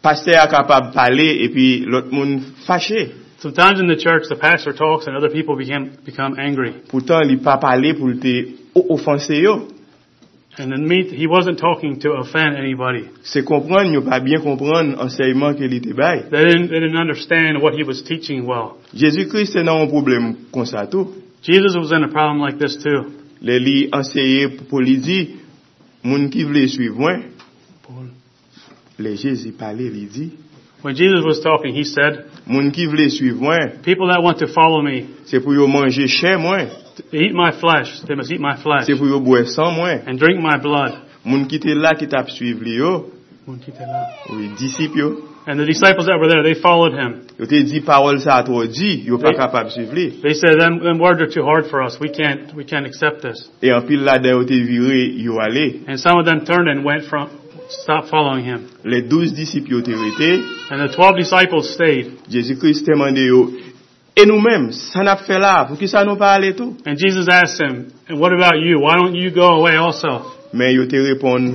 pasteur 0.03 0.47
capable 0.49 0.93
parler 0.93 1.39
et 1.41 1.49
puis 1.49 1.87
l'autre 1.87 2.13
monde 2.13 2.43
fâché. 2.67 3.24
Sometimes 3.45 3.79
in 3.79 3.89
the 3.89 3.97
church, 3.97 4.25
the 4.31 4.37
pastor 4.37 4.73
talks 4.73 5.07
and 5.07 5.15
other 5.15 5.29
people 5.29 5.55
become, 5.55 5.99
become 6.03 6.41
angry. 6.41 6.73
Poutan 6.89 7.27
li 7.29 7.37
pa 7.37 7.59
pale 7.61 7.91
pou 7.93 8.09
lte 8.09 8.57
o- 8.73 8.87
ofanse 8.97 9.37
yo. 9.37 9.69
And 10.57 10.73
in 10.73 10.89
me, 10.89 11.03
he 11.13 11.27
wasn't 11.27 11.59
talking 11.59 12.01
to 12.01 12.13
offend 12.13 12.57
anybody. 12.57 13.11
Se 13.23 13.43
kompran, 13.45 13.93
yo 13.93 14.01
pa 14.01 14.17
bien 14.25 14.41
kompran 14.41 14.95
enseyman 14.97 15.59
ke 15.59 15.69
li 15.69 15.83
te 15.85 15.93
bay. 15.93 16.23
They 16.31 16.45
didn't, 16.47 16.71
they 16.73 16.81
didn't 16.81 16.97
understand 16.97 17.61
what 17.61 17.75
he 17.75 17.85
was 17.85 18.01
teaching 18.09 18.47
well. 18.47 18.79
Jésus 18.95 19.29
Christ 19.29 19.59
te 19.59 19.61
nan 19.61 19.83
an 19.83 19.93
problem 19.93 20.31
kon 20.49 20.65
sa 20.65 20.87
tou. 20.89 21.13
Jesus 21.45 21.77
was 21.77 21.93
in 21.93 22.01
a 22.01 22.09
problem 22.09 22.41
like 22.41 22.57
this 22.57 22.79
too. 22.81 23.13
Le 23.45 23.59
li 23.61 23.77
enseye 23.93 24.49
pou, 24.55 24.71
pou 24.71 24.81
li 24.81 24.97
di, 25.05 25.19
moun 26.01 26.31
ki 26.33 26.49
vle 26.49 26.65
suiv 26.73 26.97
mwen, 26.97 27.29
le 28.97 29.15
Jésus 29.21 29.53
pale 29.53 29.93
li 29.93 30.09
di, 30.09 30.31
When 30.85 30.95
Jesus 30.95 31.25
was 31.25 31.41
talking, 31.41 31.75
he 31.75 31.85
said, 31.85 32.29
moun 32.47 32.71
ki 32.75 32.87
vle 32.93 33.09
suiv 33.13 33.41
mwen, 33.41 33.79
people 33.85 34.09
that 34.13 34.23
want 34.23 34.39
to 34.43 34.49
follow 34.53 34.83
me, 34.85 35.07
se 35.31 35.41
pou 35.41 35.57
yo 35.57 35.69
manje 35.71 36.07
chen 36.21 36.41
mwen, 36.45 36.71
eat 37.11 37.35
my 37.35 37.53
flesh. 37.61 38.01
They 38.07 38.15
must 38.15 38.33
eat 38.33 38.41
my 38.41 38.57
flesh 38.63 38.89
se 38.89 38.97
pou 38.99 39.09
yo 39.11 39.21
bwe 39.25 39.45
san 39.51 39.75
mwen. 39.79 40.05
and 40.07 40.19
drink 40.19 40.41
my 40.41 40.59
blood. 40.59 41.01
Moun 41.25 41.49
ki 41.49 41.59
te 41.59 41.75
la 41.75 41.95
ki 41.97 42.07
tap 42.13 42.29
suiv 42.29 42.61
li 42.63 42.79
yo, 42.79 43.11
oui, 43.47 44.49
disip 44.59 44.97
yo, 44.97 45.35
And 45.47 45.61
the 45.61 45.67
disciples 45.67 46.09
that 46.09 46.17
were 46.17 46.29
there, 46.29 46.41
they 46.41 46.57
followed 46.57 46.97
him. 46.97 47.29
yo 47.37 47.45
te 47.45 47.65
di 47.69 47.85
parol 47.85 48.17
sa 48.19 48.41
a 48.41 48.67
di, 48.67 49.05
yo 49.05 49.19
pa 49.19 49.37
kapab 49.37 49.69
suiv 49.69 49.93
li. 49.93 50.23
They 50.23 50.33
said, 50.33 50.57
them, 50.59 50.81
them 50.81 50.99
words 50.99 51.21
are 51.21 51.29
too 51.29 51.45
hard 51.45 51.69
for 51.69 51.83
us. 51.83 51.99
We 52.01 52.09
can't, 52.09 52.55
we 52.55 52.65
can't 52.65 52.87
accept 52.87 53.21
this. 53.21 53.45
E 53.61 53.69
an 53.69 53.87
pil 53.87 54.01
la 54.01 54.17
den 54.17 54.33
yo 54.33 54.45
te 54.45 54.57
vire 54.65 55.13
yo 55.21 55.37
ale. 55.41 55.85
And 55.87 56.01
some 56.01 56.19
of 56.19 56.25
them 56.25 56.47
turned 56.47 56.69
and 56.69 56.83
went 56.83 57.05
from, 57.11 57.29
stopped 57.69 58.09
following 58.11 58.45
him. 58.45 58.69
Le 58.85 59.03
douz 59.03 59.33
disip 59.33 59.69
yo 59.69 59.81
te 59.81 59.93
And 60.71 60.81
the 60.81 60.95
twelve 60.95 61.17
disciples 61.17 61.73
stayed. 61.75 62.19
Jésus 62.29 62.59
Christ 62.59 62.85
te 62.87 62.95
mande 62.95 63.25
yo, 63.27 63.45
oh, 63.45 63.51
e 64.17 64.25
nou 64.27 64.41
menm, 64.41 64.73
san 64.73 65.09
ap 65.09 65.25
fe 65.27 65.39
la, 65.39 65.65
pou 65.69 65.77
ki 65.77 65.89
sa 65.89 66.05
nou 66.05 66.17
pa 66.17 66.35
ale 66.35 66.55
tou? 66.55 66.77
And 66.87 66.99
Jesus 66.99 67.29
asked 67.29 67.61
him, 67.61 67.93
and 68.09 68.21
what 68.21 68.33
about 68.33 68.61
you? 68.61 68.81
Why 68.81 68.97
don't 68.97 69.15
you 69.15 69.31
go 69.31 69.61
away 69.61 69.77
also? 69.77 70.33
Men 70.53 70.75
yo 70.75 70.87
te 70.87 71.01
repon, 71.03 71.49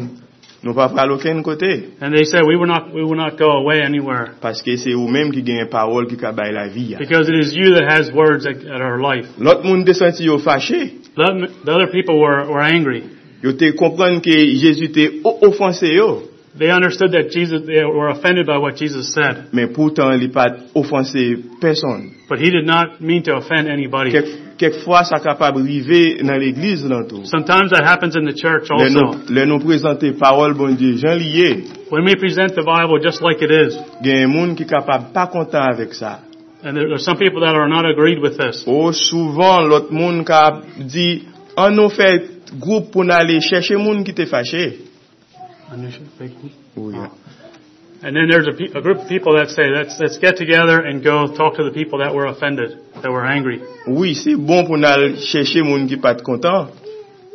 nou 0.63 0.75
pa 0.75 0.89
pral 0.91 1.13
oken 1.15 1.43
kote, 1.43 1.97
And 2.01 2.13
they 2.13 2.25
said, 2.25 2.43
we 2.45 2.57
will 2.57 2.67
not, 2.67 2.93
we 2.93 3.03
will 3.03 3.15
not 3.15 3.37
go 3.37 3.51
away 3.51 3.81
anywhere. 3.81 4.35
paske 4.41 4.77
se 4.77 4.95
ou 4.95 5.07
menm 5.07 5.31
ki 5.31 5.43
genye 5.43 5.69
parol 5.71 6.09
ki 6.09 6.17
ka 6.17 6.33
bay 6.33 6.51
la 6.51 6.67
vi 6.67 6.91
ya. 6.93 6.99
Because 6.99 7.29
it 7.29 7.39
is 7.39 7.53
you 7.55 7.75
that 7.75 7.87
has 7.87 8.11
words 8.11 8.43
that, 8.43 8.59
that 8.59 8.81
are 8.81 8.99
life. 8.99 9.25
Lot 9.37 9.63
moun 9.63 9.85
de 9.85 9.93
santi 9.93 10.25
yo 10.25 10.39
fache, 10.39 10.99
The, 11.15 11.51
the 11.65 11.71
other 11.73 11.91
people 11.91 12.19
were, 12.19 12.47
were 12.47 12.61
angry. 12.61 13.03
Yo 13.41 13.53
te 13.53 13.71
comprendre 13.75 14.21
que 14.21 14.31
Jésus 14.31 14.91
te 14.91 15.21
offensé 15.23 15.93
yo. 15.93 16.23
They 16.57 16.71
understood 16.71 17.11
that 17.11 17.29
Jesus 17.31 17.61
they 17.65 17.83
were 17.85 18.09
offended 18.09 18.47
by 18.47 18.57
what 18.57 18.75
Jesus 18.75 19.13
said. 19.13 19.49
Mais 19.53 19.67
pourtant, 19.67 20.11
il 20.11 20.29
pas 20.31 20.47
offensé 20.73 21.37
personne. 21.61 22.11
But 22.27 22.39
he 22.39 22.49
did 22.49 22.65
not 22.65 22.99
mean 22.99 23.23
to 23.23 23.35
offend 23.35 23.69
anybody. 23.69 24.11
quelquefois 24.57 25.03
ça 25.05 25.19
capable 25.19 25.61
arriver 25.61 26.21
dans 26.21 26.37
l'église 26.37 26.85
dans 26.85 27.07
tout. 27.07 27.23
Sometimes 27.23 27.69
that 27.69 27.83
happens 27.85 28.15
in 28.15 28.25
the 28.25 28.35
church 28.35 28.69
also. 28.69 29.15
Les 29.29 29.45
nous, 29.45 29.57
nous 29.57 29.63
présenter 29.63 30.11
parole 30.11 30.53
bon 30.53 30.75
Dieu, 30.75 30.97
Jean 30.97 31.15
lié. 31.15 31.63
When 31.91 32.03
we 32.03 32.15
present 32.15 32.55
the 32.55 32.65
Bible 32.65 32.99
just 33.01 33.21
like 33.21 33.41
it 33.41 33.51
is. 33.51 33.77
Gain 34.03 34.27
monde 34.27 34.55
qui 34.55 34.65
capable 34.65 35.13
pas 35.13 35.27
content 35.27 35.61
avec 35.61 35.93
ça. 35.93 36.21
And 36.61 36.73
there 36.73 36.91
are 36.91 36.99
some 36.99 37.17
people 37.17 37.39
that 37.39 37.55
are 37.55 37.69
not 37.69 37.85
agreed 37.85 38.19
with 38.19 38.37
this. 38.37 38.65
Oh 38.67 38.91
souvent 38.91 39.61
l'autre 39.61 39.93
monde 39.93 40.25
qui 40.25 40.83
dit 40.83 41.23
ah, 41.55 41.67
on 41.67 41.71
nous 41.71 41.89
fait 41.89 42.38
group 42.51 42.91
pou 42.93 43.03
nan 43.03 43.21
ale 43.23 43.39
chèche 43.45 43.77
moun 43.77 44.03
ki 44.03 44.13
te 44.17 44.25
fache. 44.29 44.65
Oh, 45.69 46.89
yeah. 46.89 47.07
Ah. 47.07 47.29
And 48.01 48.15
then 48.15 48.29
there's 48.29 48.47
a, 48.47 48.55
pe 48.55 48.71
a 48.73 48.81
group 48.81 48.99
of 49.03 49.07
people 49.09 49.35
that 49.35 49.49
say, 49.49 49.67
let's, 49.67 49.99
let's 49.99 50.17
get 50.17 50.37
together 50.37 50.79
and 50.79 51.03
go 51.03 51.27
talk 51.35 51.57
to 51.57 51.63
the 51.63 51.71
people 51.71 51.99
that 51.99 52.15
were 52.15 52.25
offended, 52.25 52.79
that 53.03 53.11
were 53.11 53.25
angry. 53.25 53.61
Oui, 53.87 54.15
c'est 54.15 54.35
bon 54.35 54.65
pou 54.65 54.77
nan 54.77 54.91
ale 54.93 55.09
chèche 55.19 55.61
moun 55.63 55.87
ki 55.89 55.99
pat 55.99 56.23
kontan. 56.23 56.71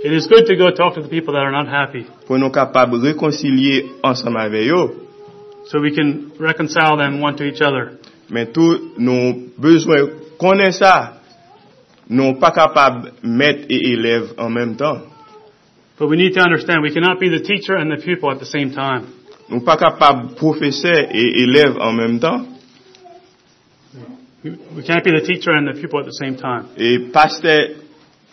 It 0.04 0.12
is 0.12 0.26
good 0.26 0.46
to 0.46 0.56
go 0.56 0.70
talk 0.70 0.94
to 0.94 1.02
the 1.02 1.08
people 1.08 1.34
that 1.34 1.44
are 1.44 1.52
not 1.52 1.68
happy. 1.68 2.06
Pou 2.26 2.40
nou 2.40 2.52
kapab 2.52 2.96
rekoncilie 3.04 4.00
ansam 4.04 4.36
ave 4.40 4.64
yo. 4.66 4.80
So 5.68 5.80
we 5.80 5.94
can 5.94 6.32
reconcile 6.38 6.96
them 6.96 7.20
one 7.20 7.36
to 7.36 7.44
each 7.44 7.60
other. 7.60 7.98
Men 8.28 8.50
tou 8.56 8.96
nou 8.96 9.32
bezwen 9.60 10.10
konen 10.40 10.72
sa. 10.72 11.23
non 12.10 12.34
pas 12.34 12.50
capable 12.50 13.12
maître 13.22 13.64
et 13.68 13.92
élève 13.92 14.34
en 14.38 14.50
même 14.50 14.76
temps. 14.76 14.98
But 15.98 16.08
we 16.08 16.16
need 16.16 16.34
to 16.34 16.40
understand 16.40 16.82
we 16.82 16.92
cannot 16.92 17.20
be 17.20 17.28
the 17.28 17.42
teacher 17.42 17.76
and 17.76 17.90
the 17.90 18.02
pupil 18.02 18.30
at 18.30 18.38
the 18.40 18.46
same 18.46 18.72
time. 18.72 19.06
Nous 19.48 19.60
pas 19.60 19.76
capable 19.76 20.34
professeur 20.34 21.08
et 21.10 21.42
élève 21.42 21.78
en 21.78 21.92
même 21.92 22.18
temps. 22.18 22.46
We 24.44 24.84
can't 24.84 25.02
be 25.02 25.10
the 25.10 25.24
teacher 25.24 25.52
and 25.52 25.66
the 25.66 25.80
pupil 25.80 26.00
at 26.00 26.06
the 26.06 26.12
same 26.12 26.36
time. 26.36 26.66
Et 26.76 26.98
pasteur 27.12 27.68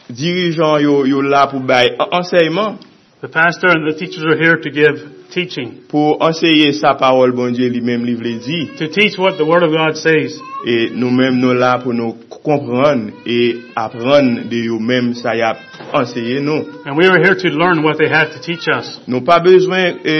dirigeant 0.10 0.77
yo 0.79 1.05
yo 1.05 1.21
là 1.21 1.47
pour 1.47 1.62
bail 1.62 1.95
enseignement. 2.12 2.77
The 3.21 3.27
pastor 3.27 3.69
and 3.69 3.88
the 3.88 3.95
teachers 3.95 4.23
are 4.25 4.36
here 4.36 4.57
to 4.57 4.69
give 4.71 5.20
teaching. 5.31 5.73
Pou 5.91 6.17
enseye 6.27 6.71
sa 6.77 6.93
parol 6.99 7.33
bon 7.37 7.55
Dieu 7.55 7.71
li 7.71 7.81
mem 7.85 8.03
li 8.07 8.15
vle 8.19 8.35
di. 8.43 8.59
To 8.79 8.89
teach 8.91 9.17
what 9.17 9.37
the 9.39 9.47
word 9.47 9.63
of 9.63 9.73
God 9.73 9.97
says. 9.99 10.37
E 10.67 10.91
nou 10.93 11.09
mem 11.15 11.39
nou 11.41 11.55
la 11.57 11.77
pou 11.81 11.95
nou 11.95 12.13
kompran 12.41 13.07
e 13.25 13.39
apran 13.77 14.49
de 14.51 14.65
yo 14.67 14.77
mem 14.79 15.13
sa 15.17 15.33
ya 15.37 15.55
enseye 15.97 16.41
nou. 16.43 16.65
And 16.85 16.97
we 16.99 17.09
were 17.09 17.21
here 17.23 17.35
to 17.35 17.49
learn 17.55 17.83
what 17.83 17.97
they 17.97 18.09
had 18.11 18.35
to 18.35 18.43
teach 18.43 18.67
us. 18.69 18.99
Nou 19.07 19.23
pa 19.25 19.39
bezwen 19.43 20.03
e 20.05 20.19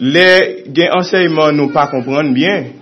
le 0.00 0.28
gen 0.74 0.92
enseyman 0.98 1.56
nou 1.58 1.72
pa 1.74 1.88
kompran 1.92 2.34
bien. 2.34 2.74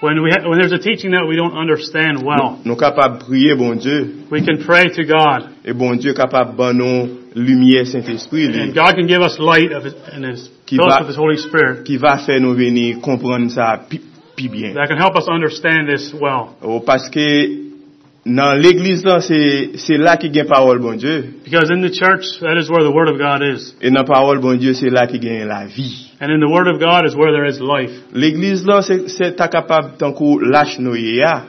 When, 0.00 0.22
we 0.22 0.30
ha- 0.30 0.48
when 0.48 0.60
there's 0.60 0.70
a 0.70 0.78
teaching 0.78 1.10
that 1.10 1.26
we 1.26 1.34
don't 1.34 1.58
understand 1.58 2.22
well, 2.22 2.62
nou, 2.62 2.70
nou 2.70 2.76
kapab 2.78 3.18
priye 3.24 3.56
bon 3.58 3.80
Dieu. 3.82 4.28
We 4.30 4.44
can 4.46 4.62
pray 4.62 4.84
to 4.94 5.02
God. 5.02 5.48
E 5.66 5.74
bon 5.74 5.98
Dieu 5.98 6.14
kapab 6.14 6.54
ban 6.54 6.78
nou 6.78 7.08
lumiye 7.34 7.82
Saint-Esprit 7.90 8.52
li. 8.54 8.60
And 8.62 8.74
God 8.76 8.94
can 8.94 9.08
give 9.10 9.22
us 9.26 9.40
light 9.42 9.72
of 9.74 9.82
his, 9.88 9.96
in 10.14 10.22
his 10.22 10.46
Ki 10.68 10.76
va, 10.76 10.98
ki 11.86 11.96
va 11.96 12.18
fè 12.20 12.36
nou 12.44 12.52
veni 12.56 12.90
kompran 13.00 13.46
sa 13.48 13.70
pi, 13.88 14.02
pi 14.36 14.50
bien. 14.52 14.74
Well. 16.20 16.50
Ou 16.60 16.82
paske 16.84 17.24
nan 18.28 18.60
l'Eglise 18.60 19.06
lan, 19.06 19.22
se 19.24 19.96
la 19.96 20.18
ki 20.20 20.28
gen 20.34 20.48
parol 20.50 20.82
bon 20.84 21.00
Diyo. 21.00 21.22
E 23.80 23.92
nan 23.94 24.04
parol 24.08 24.42
bon 24.44 24.60
Diyo, 24.60 24.76
se 24.76 24.92
la 24.92 25.06
ki 25.08 25.22
gen 25.24 25.48
la 25.48 25.64
vi. 25.72 25.88
L'Eglise 28.12 28.68
lan, 28.68 28.84
se 28.84 29.32
ta 29.38 29.48
kapab 29.48 29.96
tankou 29.96 30.36
lache 30.44 30.84
nou 30.84 31.00
ye 31.00 31.16
ya. 31.22 31.46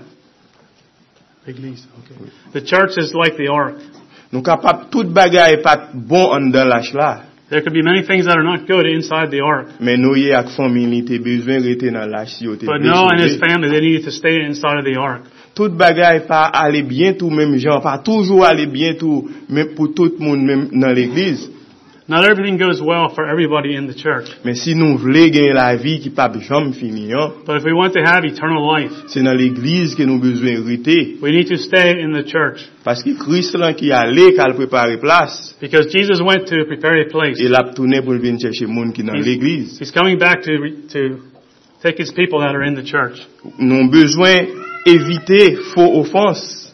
L'Eglise, 1.44 1.90
ok. 2.00 2.30
The 2.54 2.62
church 2.64 2.96
is 3.04 3.12
like 3.14 3.36
the 3.36 3.52
ark. 3.52 3.84
Nou 4.32 4.46
kapab 4.46 4.88
tout 4.94 5.12
bagay 5.12 5.60
pat 5.66 5.92
bon 5.92 6.32
an 6.38 6.54
dan 6.56 6.72
lache 6.72 6.96
la. 6.96 7.29
There 7.50 7.62
could 7.64 7.74
be 7.74 7.82
many 7.82 8.06
things 8.06 8.26
that 8.26 8.38
are 8.38 8.44
not 8.44 8.68
good 8.68 8.86
inside 8.86 9.32
the 9.32 9.42
ark. 9.42 9.82
Men 9.82 10.04
Noye 10.06 10.36
ak 10.38 10.52
famili 10.54 11.02
te 11.08 11.18
bezwen 11.18 11.64
rete 11.66 11.90
nan 11.90 12.12
laj 12.14 12.36
si 12.36 12.46
yo 12.46 12.54
te 12.56 12.68
But 12.70 12.86
Noah 12.86 13.16
and 13.16 13.24
his 13.26 13.40
family, 13.42 13.70
they 13.74 13.82
needed 13.82 14.06
to 14.06 14.12
stay 14.12 14.36
inside 14.46 14.78
of 14.78 14.86
the 14.86 15.00
ark. 15.02 15.26
Tout 15.58 15.74
bagay 15.74 16.28
pa 16.28 16.46
ale 16.54 16.84
bientou, 16.86 17.34
menm 17.34 17.58
jan 17.58 17.82
pa 17.82 17.98
toujou 18.06 18.46
ale 18.46 18.68
bientou, 18.70 19.26
menm 19.50 19.74
pou 19.74 19.90
tout 19.98 20.22
moun 20.22 20.46
menm 20.46 20.70
nan 20.72 20.94
l'eglise. 20.94 21.50
Not 22.10 22.26
everything 22.26 22.58
goes 22.58 22.82
well 22.82 23.14
for 23.14 23.30
everybody 23.30 23.76
in 23.76 23.86
the 23.86 23.94
church. 23.94 24.26
Men 24.44 24.56
si 24.58 24.74
nou 24.74 24.98
vle 24.98 25.28
gen 25.30 25.52
la 25.54 25.68
vi 25.78 26.00
ki 26.02 26.10
pa 26.18 26.26
fini 26.74 27.12
an, 27.14 27.44
But 27.46 27.58
if 27.58 27.64
we 27.64 27.74
want 27.74 27.94
to 27.94 28.02
have 28.02 28.26
eternal 28.26 28.66
life, 28.66 28.92
se 29.14 29.22
nan 29.22 29.38
l'eglise 29.38 29.94
ke 29.94 30.08
nou 30.10 30.18
bezwen 30.18 30.66
rete. 30.66 31.22
we 31.22 31.32
need 31.32 31.48
to 31.54 31.58
stay 31.58 32.02
in 32.02 32.12
the 32.12 32.24
church. 32.24 32.66
Paske 32.84 33.14
Christ 33.20 33.54
lan 33.62 33.76
ki 33.78 33.92
ale 33.94 34.32
kal 34.36 34.56
prepare 34.58 34.98
plas, 34.98 35.54
Because 35.62 35.86
Jesus 35.94 36.20
went 36.20 36.48
to 36.48 36.66
prepare 36.66 36.98
a 37.02 37.10
place. 37.12 37.40
el 37.40 37.54
ap 37.56 37.76
toune 37.76 38.02
pou 38.02 38.18
chèche 38.42 38.66
moun 38.66 38.92
ki 38.92 39.04
nan 39.04 39.18
He's, 39.18 39.28
l'eglise. 39.28 39.78
he's 39.78 39.92
coming 39.92 40.18
back 40.18 40.42
to, 40.42 40.58
to 40.90 41.22
take 41.84 42.00
his 42.00 42.12
people 42.12 42.40
that 42.40 42.56
are 42.56 42.64
in 42.64 42.74
the 42.74 42.84
church. 42.84 43.22
Nou 43.60 43.86
bezwen 43.94 44.50
evite 44.88 45.62
faux 45.76 45.94
offense. 46.02 46.69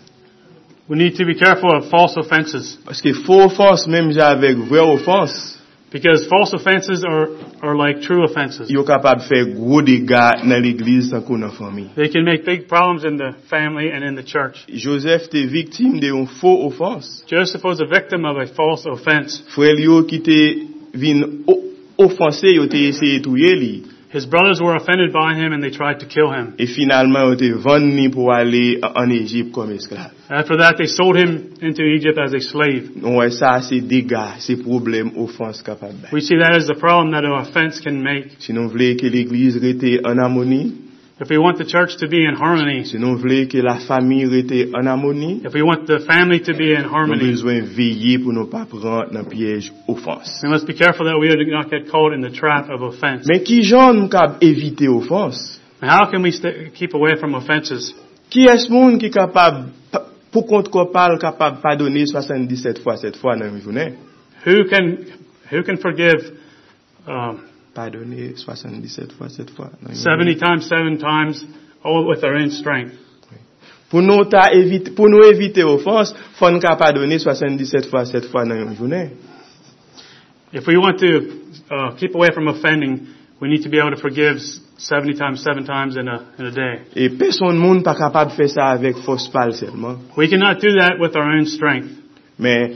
We 0.88 0.98
need 0.98 1.16
to 1.16 1.26
be 1.26 1.34
careful 1.34 1.76
of 1.76 1.90
false 1.90 2.16
offenses. 2.16 2.78
Faux 3.26 3.54
offense 3.54 3.86
jan 3.88 4.38
avek 4.38 4.68
vre 4.70 4.84
offense, 4.94 5.56
Because 5.96 6.28
false 6.28 6.52
offenses 6.52 7.06
are, 7.08 7.30
are 7.64 7.74
like 7.74 8.02
true 8.02 8.26
offenses. 8.26 8.70
Yo 8.70 8.84
kapab 8.84 9.22
fè 9.30 9.46
gwo 9.56 9.80
dega 9.86 10.44
nan 10.44 10.60
l'eglize 10.60 11.08
tan 11.14 11.24
kon 11.24 11.40
nan 11.40 11.54
fami. 11.56 11.86
They 11.96 12.10
can 12.10 12.26
make 12.26 12.44
big 12.44 12.68
problems 12.68 13.06
in 13.06 13.16
the 13.16 13.32
family 13.50 13.92
and 13.92 14.04
in 14.04 14.16
the 14.16 14.24
church. 14.24 14.66
Joseph 14.68 15.30
te 15.32 15.46
victime 15.48 16.02
de 16.02 16.12
yon 16.12 16.28
faux 16.28 16.68
offense. 16.68 17.24
Joseph 17.32 17.64
was 17.64 17.80
a 17.80 17.88
victim 17.88 18.26
of 18.26 18.36
a 18.36 18.46
false 18.46 18.86
offense. 18.86 19.42
Frèl 19.56 19.80
yo 19.80 20.04
ki 20.04 20.20
te 20.20 20.40
vin 21.00 21.46
ofanse 21.96 22.52
yo 22.52 22.68
te 22.68 22.90
eseye 22.90 23.24
touye 23.24 23.56
li. 23.56 23.74
His 24.16 24.26
brothers 24.26 24.62
were 24.64 24.78
offended 24.78 25.12
by 25.12 25.36
him 25.36 25.52
and 25.52 25.62
they 25.62 25.72
tried 25.72 26.00
to 26.00 26.06
kill 26.06 26.32
him. 26.32 26.56
E 26.58 26.68
finalman 26.72 27.26
yo 27.28 27.36
te 27.36 27.50
vande 27.52 27.92
ni 27.98 28.08
pou 28.08 28.32
ale 28.32 28.80
an 28.82 29.12
Egypt 29.12 29.52
kom. 29.52 29.74
After 30.30 30.56
that, 30.64 30.76
they 30.78 30.88
sold 30.88 31.18
him 31.18 31.58
into 31.62 31.84
Egypt 31.84 32.18
as 32.18 32.32
a 32.32 32.40
slave. 32.40 32.96
Wè 32.96 33.30
sa 33.36 33.60
se 33.60 33.82
dega, 33.82 34.40
se 34.40 34.56
problem 34.56 35.18
offense 35.20 35.62
kapab 35.62 36.02
bay. 36.02 36.10
We 36.14 36.22
see 36.22 36.38
that 36.38 36.56
as 36.56 36.66
the 36.66 36.80
problem 36.80 37.12
that 37.12 37.26
an 37.26 37.36
offense 37.36 37.82
can 37.82 38.02
make. 38.02 38.40
Si 38.40 38.56
nou 38.56 38.72
vle 38.72 38.94
ke 38.96 39.12
l'eglize 39.12 39.60
rete 39.60 40.00
an 40.08 40.24
amoni, 40.24 40.64
If 41.18 41.30
we 41.30 41.38
want 41.38 41.58
the 41.58 41.64
church 41.64 41.96
to 42.00 42.10
be 42.10 42.26
in 42.26 42.36
harmony, 42.36 42.84
si 42.84 42.98
nous 42.98 43.18
voulons 43.18 43.48
que 43.48 43.62
la 43.62 43.80
famille 43.88 44.26
rete 44.26 44.70
en 44.76 44.86
harmonie, 44.86 45.42
if 45.46 45.54
we 45.54 45.62
want 45.62 45.88
the 45.88 46.00
family 46.06 46.42
to 46.42 46.54
be 46.54 46.74
in 46.76 46.84
harmony, 46.84 47.24
nous 47.24 47.32
besoin 47.32 47.62
veiller 47.62 48.20
pour 48.20 48.34
ne 48.34 48.44
pas 48.44 48.66
prendre 48.66 49.10
dans 49.14 49.24
piège 49.24 49.72
offense. 49.88 50.42
We 50.44 50.50
must 50.50 50.68
be 50.68 50.74
careful 50.74 51.06
that 51.06 51.18
we 51.18 51.30
do 51.30 51.50
not 51.50 51.70
get 51.70 51.90
caught 51.90 52.12
in 52.12 52.20
the 52.20 52.32
trap 52.32 52.70
of 52.70 52.82
offense. 52.82 53.26
Mais 53.30 53.44
qui 53.44 53.64
gens 53.64 53.94
nous 53.94 54.10
cap 54.10 54.44
éviter 54.44 54.90
offense? 54.90 55.58
And 55.82 55.90
how 55.90 56.12
can 56.12 56.22
we 56.22 56.34
stay, 56.34 56.70
keep 56.76 56.94
away 56.94 57.16
from 57.18 57.34
offenses? 57.34 57.94
Qui 58.30 58.48
est 58.48 58.58
ce 58.58 58.70
monde 58.70 59.00
qui 59.00 59.06
est 59.06 59.14
capable 59.14 59.70
pour 60.34 60.46
contre 60.46 60.70
quoi 60.70 60.92
parle 60.92 61.18
capable 61.18 61.62
pardonner 61.62 62.06
77 62.08 62.80
fois 62.80 62.98
7 62.98 63.16
fois 63.16 63.38
dans 63.38 63.48
une 63.48 63.62
journée? 63.62 63.94
Who 64.46 64.66
can 64.66 64.98
who 65.50 65.64
can 65.64 65.78
forgive 65.78 66.34
um, 67.08 67.40
pardonné 67.76 68.34
77 68.36 69.12
fois, 69.14 69.30
7 69.30 69.52
fois. 69.52 69.70
70 69.94 70.38
times, 70.38 70.68
7 70.68 70.98
times, 70.98 71.46
all 71.84 72.08
with 72.08 72.24
our 72.24 72.36
own 72.36 72.50
strength. 72.50 72.94
Pour 73.90 74.02
nous, 74.02 74.24
éviter, 74.52 74.92
pour 74.92 75.10
nous 75.10 75.24
éviter 75.24 75.64
offense, 75.64 76.16
faut 76.34 76.50
nous 76.50 76.60
pardonner 76.60 77.20
77 77.20 77.86
fois, 77.86 78.06
7 78.06 78.26
fois 78.26 78.46
dans 78.46 78.56
une 78.56 78.76
journée. 78.76 79.12
If 80.52 80.66
we 80.68 80.78
want 80.78 80.98
to 81.00 81.42
uh, 81.70 81.96
keep 81.98 82.16
away 82.16 82.30
from 82.34 82.48
offending, 82.48 83.08
we 83.40 83.50
need 83.50 83.64
to 83.64 83.70
be 83.70 83.78
able 83.78 83.92
to 83.92 84.02
forgive 84.02 84.40
70 84.78 85.14
times, 85.18 85.44
7 85.44 85.66
times 85.66 85.98
in 85.98 86.08
a, 86.08 86.26
in 86.40 86.46
a 86.46 86.52
day. 86.52 86.82
Et 86.96 87.10
personne 87.10 87.58
monde 87.58 87.84
pas 87.84 87.96
capable 87.96 88.32
de 88.32 88.36
faire 88.36 88.50
ça 88.50 88.68
avec 88.68 88.98
force 88.98 89.28
pâle 89.28 89.54
seulement. 89.54 89.98
We 90.18 90.30
cannot 90.30 90.60
do 90.62 90.74
that 90.80 90.98
with 91.00 91.16
our 91.16 91.30
own 91.30 91.46
strength. 91.46 91.90
Mais 92.40 92.74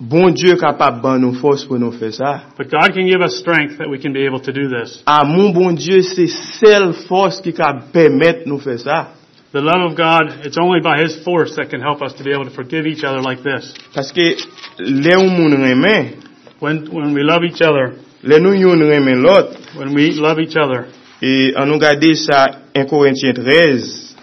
bon 0.00 0.32
Diyo 0.34 0.56
kapab 0.60 1.02
ban 1.04 1.20
nou 1.20 1.36
fos 1.36 1.66
pou 1.68 1.78
nou 1.78 1.92
fè 1.92 2.10
sa. 2.16 2.50
But 2.56 2.72
God 2.72 2.96
can 2.96 3.06
give 3.06 3.20
us 3.20 3.38
strength 3.38 3.78
that 3.78 3.88
we 3.92 4.00
can 4.00 4.12
be 4.16 4.24
able 4.24 4.40
to 4.40 4.52
do 4.52 4.68
this. 4.72 5.02
Amon 5.06 5.52
bon 5.52 5.76
Diyo 5.76 6.00
se 6.02 6.26
sel 6.58 6.92
fos 7.06 7.40
ki 7.44 7.52
ka 7.52 7.74
pemet 7.92 8.46
nou 8.48 8.58
fè 8.58 8.78
sa. 8.80 9.12
The 9.52 9.60
love 9.60 9.90
of 9.90 9.96
God, 9.98 10.46
it's 10.46 10.56
only 10.62 10.78
by 10.80 11.02
His 11.02 11.24
force 11.24 11.56
that 11.56 11.70
can 11.70 11.80
help 11.80 12.02
us 12.02 12.14
to 12.14 12.24
be 12.24 12.30
able 12.30 12.44
to 12.44 12.54
forgive 12.54 12.86
each 12.86 13.02
other 13.02 13.18
like 13.20 13.42
this. 13.42 13.74
Paske 13.94 14.36
le 14.78 15.16
ou 15.18 15.26
moun 15.30 15.58
remen, 15.58 16.16
When, 16.60 16.84
when 16.92 17.14
we 17.14 17.22
love 17.24 17.42
each 17.42 17.62
other, 17.62 17.96
le 18.22 18.38
nou 18.38 18.52
yon 18.52 18.84
remen 18.84 19.22
lot, 19.24 19.56
when 19.76 19.94
we 19.94 20.12
love 20.12 20.38
each 20.38 20.56
other. 20.56 20.86
e 21.20 21.52
an 21.56 21.68
nou 21.68 21.78
gade 21.80 22.14
sa 22.16 22.46
1 22.74 22.86
Korintien 22.88 23.34
13, 23.34 24.16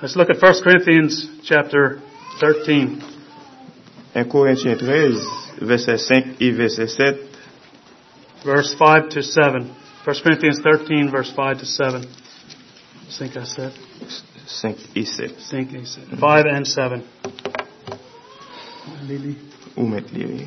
Let's 0.00 0.16
look 0.16 0.30
at 0.30 0.40
1 0.40 0.62
Corinthians 0.64 1.28
chapter 1.44 2.00
13. 2.40 3.19
1 4.14 4.28
Korintien 4.28 4.78
13, 4.78 5.66
verset 5.68 6.00
5 6.00 6.36
et 6.40 6.56
verset 6.56 6.90
7. 6.90 7.28
verse 8.44 8.74
5 8.78 9.08
to 9.10 9.22
7. 9.22 9.76
1 10.04 10.16
Corinthians 10.22 10.60
13, 10.62 11.10
verse 11.10 11.32
5 11.36 11.58
to 11.58 11.66
7. 11.66 12.02
I 12.02 13.18
think 13.18 13.36
I 13.36 13.44
said. 13.44 13.72
5 14.62 14.76
et 14.96 15.04
7. 15.06 15.36
I 15.36 15.50
think 15.50 15.74
I 15.74 15.84
said. 15.84 16.18
5 16.18 16.44
and 16.46 16.66
7. 16.66 17.02
Ou 19.76 19.86
met 19.86 20.12
li? 20.12 20.46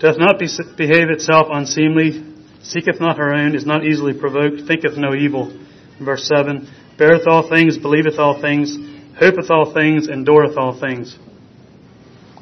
Doth 0.00 0.18
not 0.18 0.38
be, 0.38 0.46
behave 0.76 1.10
itself 1.10 1.48
unseemly, 1.50 2.22
seeketh 2.62 3.00
not 3.00 3.16
her 3.18 3.34
own, 3.34 3.56
is 3.56 3.66
not 3.66 3.84
easily 3.84 4.14
provoked, 4.14 4.66
thinketh 4.66 4.96
no 4.96 5.14
evil. 5.14 5.52
Verse 6.00 6.24
7. 6.28 6.68
Beareth 6.98 7.26
all 7.26 7.48
things, 7.48 7.78
believeth 7.78 8.18
all 8.18 8.40
things, 8.40 8.76
hopeth 9.18 9.50
all 9.50 9.72
things, 9.72 10.08
endureth 10.08 10.56
all 10.58 10.78
things. 10.78 11.16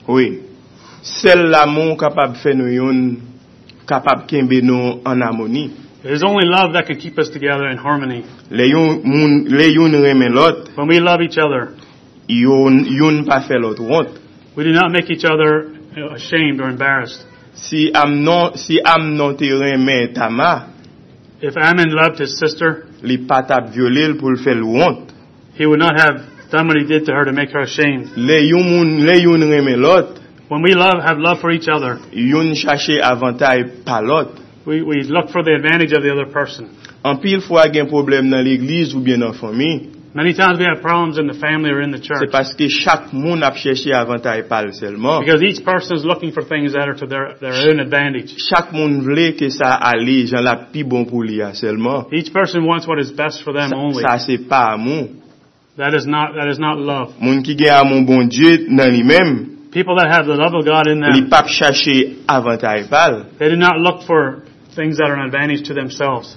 Oui. 0.09 0.43
Sel 1.03 1.51
l'amon 1.51 1.97
kapab 2.01 2.39
fè 2.43 2.55
nou 2.57 2.73
yon 2.73 3.03
kapab 3.87 4.27
kembe 4.31 4.63
nou 4.65 5.01
an 5.07 5.23
amoni. 5.23 5.69
It 6.03 6.13
is 6.13 6.23
only 6.25 6.47
love 6.47 6.73
that 6.75 6.87
can 6.87 6.99
keep 6.99 7.19
us 7.19 7.31
together 7.31 7.67
in 7.69 7.79
harmony. 7.79 8.25
Le 8.51 8.67
yon, 8.67 9.03
moun, 9.05 9.45
le 9.51 9.67
yon 9.73 9.93
remen 10.03 10.35
lot, 10.35 10.69
When 10.77 10.89
we 10.89 11.01
love 11.01 11.21
each 11.21 11.39
other, 11.39 11.75
yon, 12.27 12.85
yon 12.89 13.25
pa 13.27 13.43
fè 13.47 13.61
lot 13.61 13.79
wont. 13.81 14.23
we 14.57 14.65
do 14.65 14.73
not 14.73 14.91
make 14.91 15.11
each 15.11 15.25
other 15.25 15.77
know, 15.97 16.11
ashamed 16.11 16.61
or 16.61 16.69
embarrassed. 16.69 17.25
Si 17.55 17.91
am 17.95 18.23
non, 18.25 18.57
si 18.57 18.81
am 18.85 19.17
non 19.17 19.37
te 19.37 19.51
remen 19.53 20.13
tama, 20.15 20.76
If 21.41 21.57
Amnon 21.57 21.93
loved 21.93 22.19
his 22.19 22.39
sister, 22.39 22.87
li 23.03 23.19
patap 23.29 23.73
violel 23.75 24.17
pou 24.21 24.33
l 24.33 24.41
fè 24.41 24.55
l 24.57 24.65
wont. 24.65 25.13
he 25.57 25.67
would 25.67 25.79
not 25.79 25.99
have 25.99 26.51
done 26.51 26.69
what 26.69 26.77
he 26.77 26.85
did 26.85 27.07
to 27.07 27.13
her 27.13 27.25
to 27.25 27.33
make 27.33 27.51
her 27.51 27.61
ashamed. 27.61 28.13
Le 28.17 28.41
yon 28.45 28.63
moun, 28.63 29.05
le 29.05 29.19
yon 29.19 29.41
remen 29.41 29.81
lot, 29.81 30.21
When 30.49 30.63
we 30.63 30.75
love, 30.75 31.03
have 31.03 31.19
love 31.19 31.41
for 31.41 31.51
each 31.51 31.67
other, 31.67 31.99
yon 32.13 32.55
chache 32.55 33.03
avantay 33.03 33.85
pa 33.85 33.99
lot. 33.99 34.39
we, 34.65 34.83
we 34.83 35.03
look 35.03 35.31
for 35.31 35.43
the 35.43 35.55
advantage 35.55 35.93
of 35.93 36.03
the 36.03 36.13
other 36.13 36.31
person. 36.31 36.71
An 37.05 37.19
pil 37.19 37.41
fwa 37.41 37.67
gen 37.73 37.89
problem 37.89 38.31
nan 38.31 38.45
l'eglize 38.45 38.95
ou 38.95 39.03
bien 39.03 39.19
nan 39.19 39.35
fami, 39.35 39.71
Many 40.17 40.33
times 40.33 40.59
we 40.59 40.65
have 40.65 40.81
problems 40.81 41.19
in 41.19 41.27
the 41.27 41.35
family 41.35 41.69
or 41.71 41.83
in 41.83 41.91
the 41.91 42.01
church. 42.01 42.31
Chaque 42.85 43.13
monde 43.13 43.43
a 43.43 43.51
cherché 43.51 43.93
seulement. 44.73 45.21
Because 45.27 45.43
each 45.43 45.63
person 45.63 45.97
is 45.99 46.05
looking 46.07 46.33
for 46.33 46.43
things 46.43 46.73
that 46.73 46.89
are 46.89 46.95
to 46.95 47.07
their, 47.07 47.35
their 47.39 47.53
own 47.69 47.81
advantage. 47.81 48.33
Each 52.13 52.33
person 52.33 52.65
wants 52.65 52.87
what 52.87 52.99
is 52.99 53.11
best 53.11 53.43
for 53.45 53.53
them 53.53 53.71
only. 53.75 54.03
That 55.77 55.93
is 55.95 56.07
not 56.07 56.33
that 56.35 56.49
is 56.49 56.59
not 56.59 56.79
love. 56.79 57.13
People 59.71 59.97
that 59.97 60.09
have 60.11 60.25
the 60.25 60.33
love 60.35 60.55
of 60.55 60.65
God 60.65 60.87
in 60.89 61.01
them. 61.01 61.29
They 63.39 63.51
do 63.51 63.57
not 63.57 63.77
look 63.79 64.05
for 64.07 64.45
things 64.75 64.97
that 64.97 65.11
are 65.11 65.17
an 65.21 65.27
advantage 65.27 65.69
to 65.69 65.75
themselves 65.75 66.35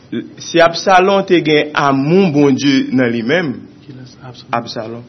mem, 4.23 4.45
Absalon, 4.51 5.03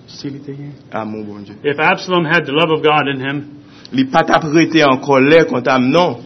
amon 0.92 1.24
bon 1.24 1.44
Diyo. 1.44 1.56
If 1.64 1.78
Absalom 1.78 2.24
had 2.24 2.46
the 2.46 2.52
love 2.52 2.70
of 2.70 2.82
God 2.82 3.08
in 3.08 3.20
him, 3.20 3.60
Li 3.92 4.04
pat 4.06 4.30
ap 4.30 4.44
rete 4.54 4.82
an 4.86 5.00
kolè 5.02 5.44
kont 5.50 5.66
amnon, 5.66 6.22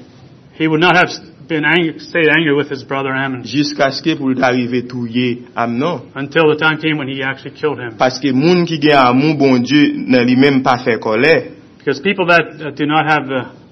he 0.58 0.68
would 0.68 0.80
not 0.80 0.96
have 0.96 1.08
been 1.48 1.64
angry, 1.64 1.98
stayed 1.98 2.28
angry 2.28 2.54
with 2.54 2.68
his 2.68 2.84
brother 2.84 3.08
Ammon 3.08 3.42
jiska 3.42 3.90
ske 3.90 4.18
pou 4.18 4.28
l'arive 4.28 4.84
touye 4.88 5.46
amnon. 5.56 6.10
until 6.14 6.50
the 6.52 6.56
time 6.56 6.78
came 6.78 6.98
when 6.98 7.08
he 7.08 7.22
actually 7.22 7.56
killed 7.56 7.78
him. 7.78 7.96
Paske 7.96 8.32
moun 8.34 8.66
ki 8.66 8.78
gen 8.80 8.98
amon 8.98 9.38
bon 9.38 9.64
Diyo 9.64 9.96
nan 10.08 10.26
li 10.26 10.36
mem 10.36 10.62
pa 10.62 10.76
fe 10.84 10.98
kolè. 11.00 11.54
Because 11.78 12.00
people 12.00 12.26
that 12.26 12.42
uh, 12.60 12.70
do 12.70 12.86
not 12.86 13.06
have 13.06 13.26
the 13.26 13.63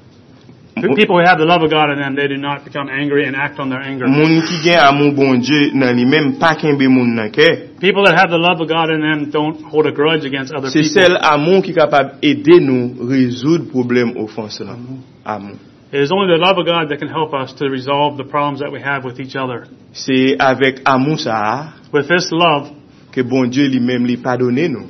people 0.75 1.21
who 1.21 1.25
have 1.25 1.39
the 1.39 1.45
love 1.45 1.63
of 1.63 1.71
God 1.71 1.91
in 1.93 1.99
them, 2.01 2.17
they 2.17 2.29
do 2.29 2.37
not 2.37 2.65
become 2.65 2.89
angry 2.89 3.27
and 3.27 3.37
act 3.37 3.59
on 3.59 3.69
their 3.69 3.81
anger. 3.81 4.07
Moun 4.09 4.41
ki 4.47 4.63
gen 4.65 4.79
amon 4.81 5.15
bon 5.15 5.43
Diyo 5.43 5.75
nan 5.75 5.97
li 5.97 6.05
mem 6.05 6.39
pa 6.41 6.55
kenbe 6.57 6.89
moun 6.89 7.15
nan 7.17 7.33
ke. 7.33 7.77
People 7.81 8.05
that 8.05 8.17
have 8.17 8.31
the 8.31 8.41
love 8.41 8.61
of 8.61 8.69
God 8.69 8.91
in 8.91 9.01
them 9.01 9.31
don't 9.31 9.61
hold 9.63 9.87
a 9.87 9.93
grudge 9.93 10.25
against 10.25 10.53
other 10.53 10.71
people. 10.71 10.89
sel 10.89 11.17
amon 11.17 11.63
ki 11.63 11.75
kapab 11.75 12.23
ede 12.23 12.61
nou 12.65 13.11
rezoud 13.11 13.69
problem 13.73 14.17
ofans 14.17 14.61
la. 14.61 14.79
Amon. 15.27 15.61
It 15.93 16.01
is 16.01 16.11
only 16.11 16.33
the 16.33 16.41
love 16.41 16.57
of 16.57 16.65
God 16.65 16.89
that 16.89 16.99
can 16.99 17.09
help 17.09 17.35
us 17.35 17.53
to 17.61 17.69
resolve 17.69 18.17
the 18.17 18.25
problems 18.25 18.61
that 18.61 18.73
we 18.73 18.81
have 18.81 19.05
with 19.05 19.21
each 19.21 19.37
other. 19.37 19.67
Se 19.93 20.37
avek 20.41 20.81
amon 20.87 21.19
sa, 21.19 21.75
With 21.93 22.09
this 22.09 22.33
love, 22.33 22.73
ke 23.13 23.21
bon 23.29 23.51
Diyo 23.53 23.69
li 23.69 23.79
mem 23.79 24.07
li 24.09 24.17
padone 24.17 24.71
nou. 24.73 24.89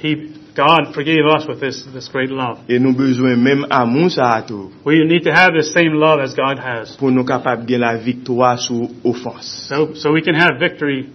He, 0.00 0.29
God 0.56 0.94
forgave 0.94 1.24
us 1.26 1.46
with 1.46 1.60
this, 1.60 1.84
this 1.94 2.08
great 2.08 2.30
love. 2.30 2.58
E 2.68 2.78
nou 2.82 2.92
bezwen 2.96 3.38
mem 3.42 3.64
amon 3.70 4.10
sa 4.10 4.40
tou. 4.46 4.70
We 4.84 5.04
need 5.04 5.24
to 5.24 5.32
have 5.32 5.54
the 5.54 5.62
same 5.62 5.94
love 5.94 6.20
as 6.20 6.34
God 6.34 6.58
has. 6.58 6.96
pou 6.98 7.10
nou 7.10 7.24
kapab 7.24 7.66
gen 7.68 7.80
la 7.80 7.96
sou 8.56 8.88
ofans. 9.04 9.46
So, 9.68 9.94
so 9.94 10.12
we 10.12 10.22
can 10.22 10.34
have 10.34 10.58
victory 10.58 11.08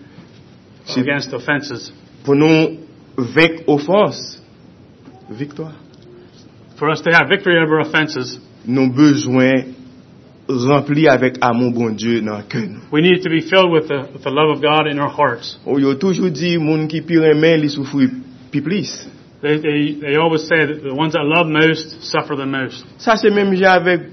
Si- 0.85 1.01
against 1.01 1.33
offenses. 1.33 1.91
Pou 2.23 2.35
nou 2.35 2.77
vek 3.17 3.65
ofans, 3.67 4.39
viktwa, 5.29 5.73
For 6.77 6.89
us 6.91 7.01
to 7.01 7.11
have 7.11 7.29
victory 7.29 7.57
over 7.57 7.79
offenses, 7.79 8.37
nou 8.67 8.89
bezwen 8.91 9.75
rempli 10.45 11.07
avek 11.09 11.39
amon 11.41 11.71
bon 11.73 11.95
nan 12.21 12.43
ke 12.49 12.59
nou. 12.67 12.81
we 12.91 13.01
need 13.01 13.23
to 13.23 13.29
be 13.29 13.41
filled 13.41 13.71
with 13.71 13.87
the, 13.87 14.09
with 14.13 14.23
the 14.23 14.29
love 14.29 14.49
of 14.55 14.61
God 14.61 14.87
in 14.87 14.99
our 14.99 15.09
hearts. 15.09 15.57
Ou 15.65 15.79
yo 15.79 15.95
toujou 15.95 16.29
di 16.29 16.57
moun 16.57 16.87
ki 16.87 17.01
pi 17.01 17.17
remen 17.17 17.61
li 17.61 17.69
soufri 17.69 18.09
pi 18.51 18.61
plis. 18.61 19.07
They, 19.45 19.59
they, 19.59 19.93
they 20.01 20.15
always 20.15 20.47
say 20.47 20.65
that 20.65 20.81
the 20.81 20.95
ones 20.95 21.13
that 21.13 21.21
love 21.21 21.45
most 21.45 22.01
suffer 22.01 22.35
the 22.35 22.47
most. 22.47 22.83
Ça, 22.97 23.15
c'est 23.15 23.29
même 23.29 23.51
déjà 23.51 23.73
avec 23.73 24.09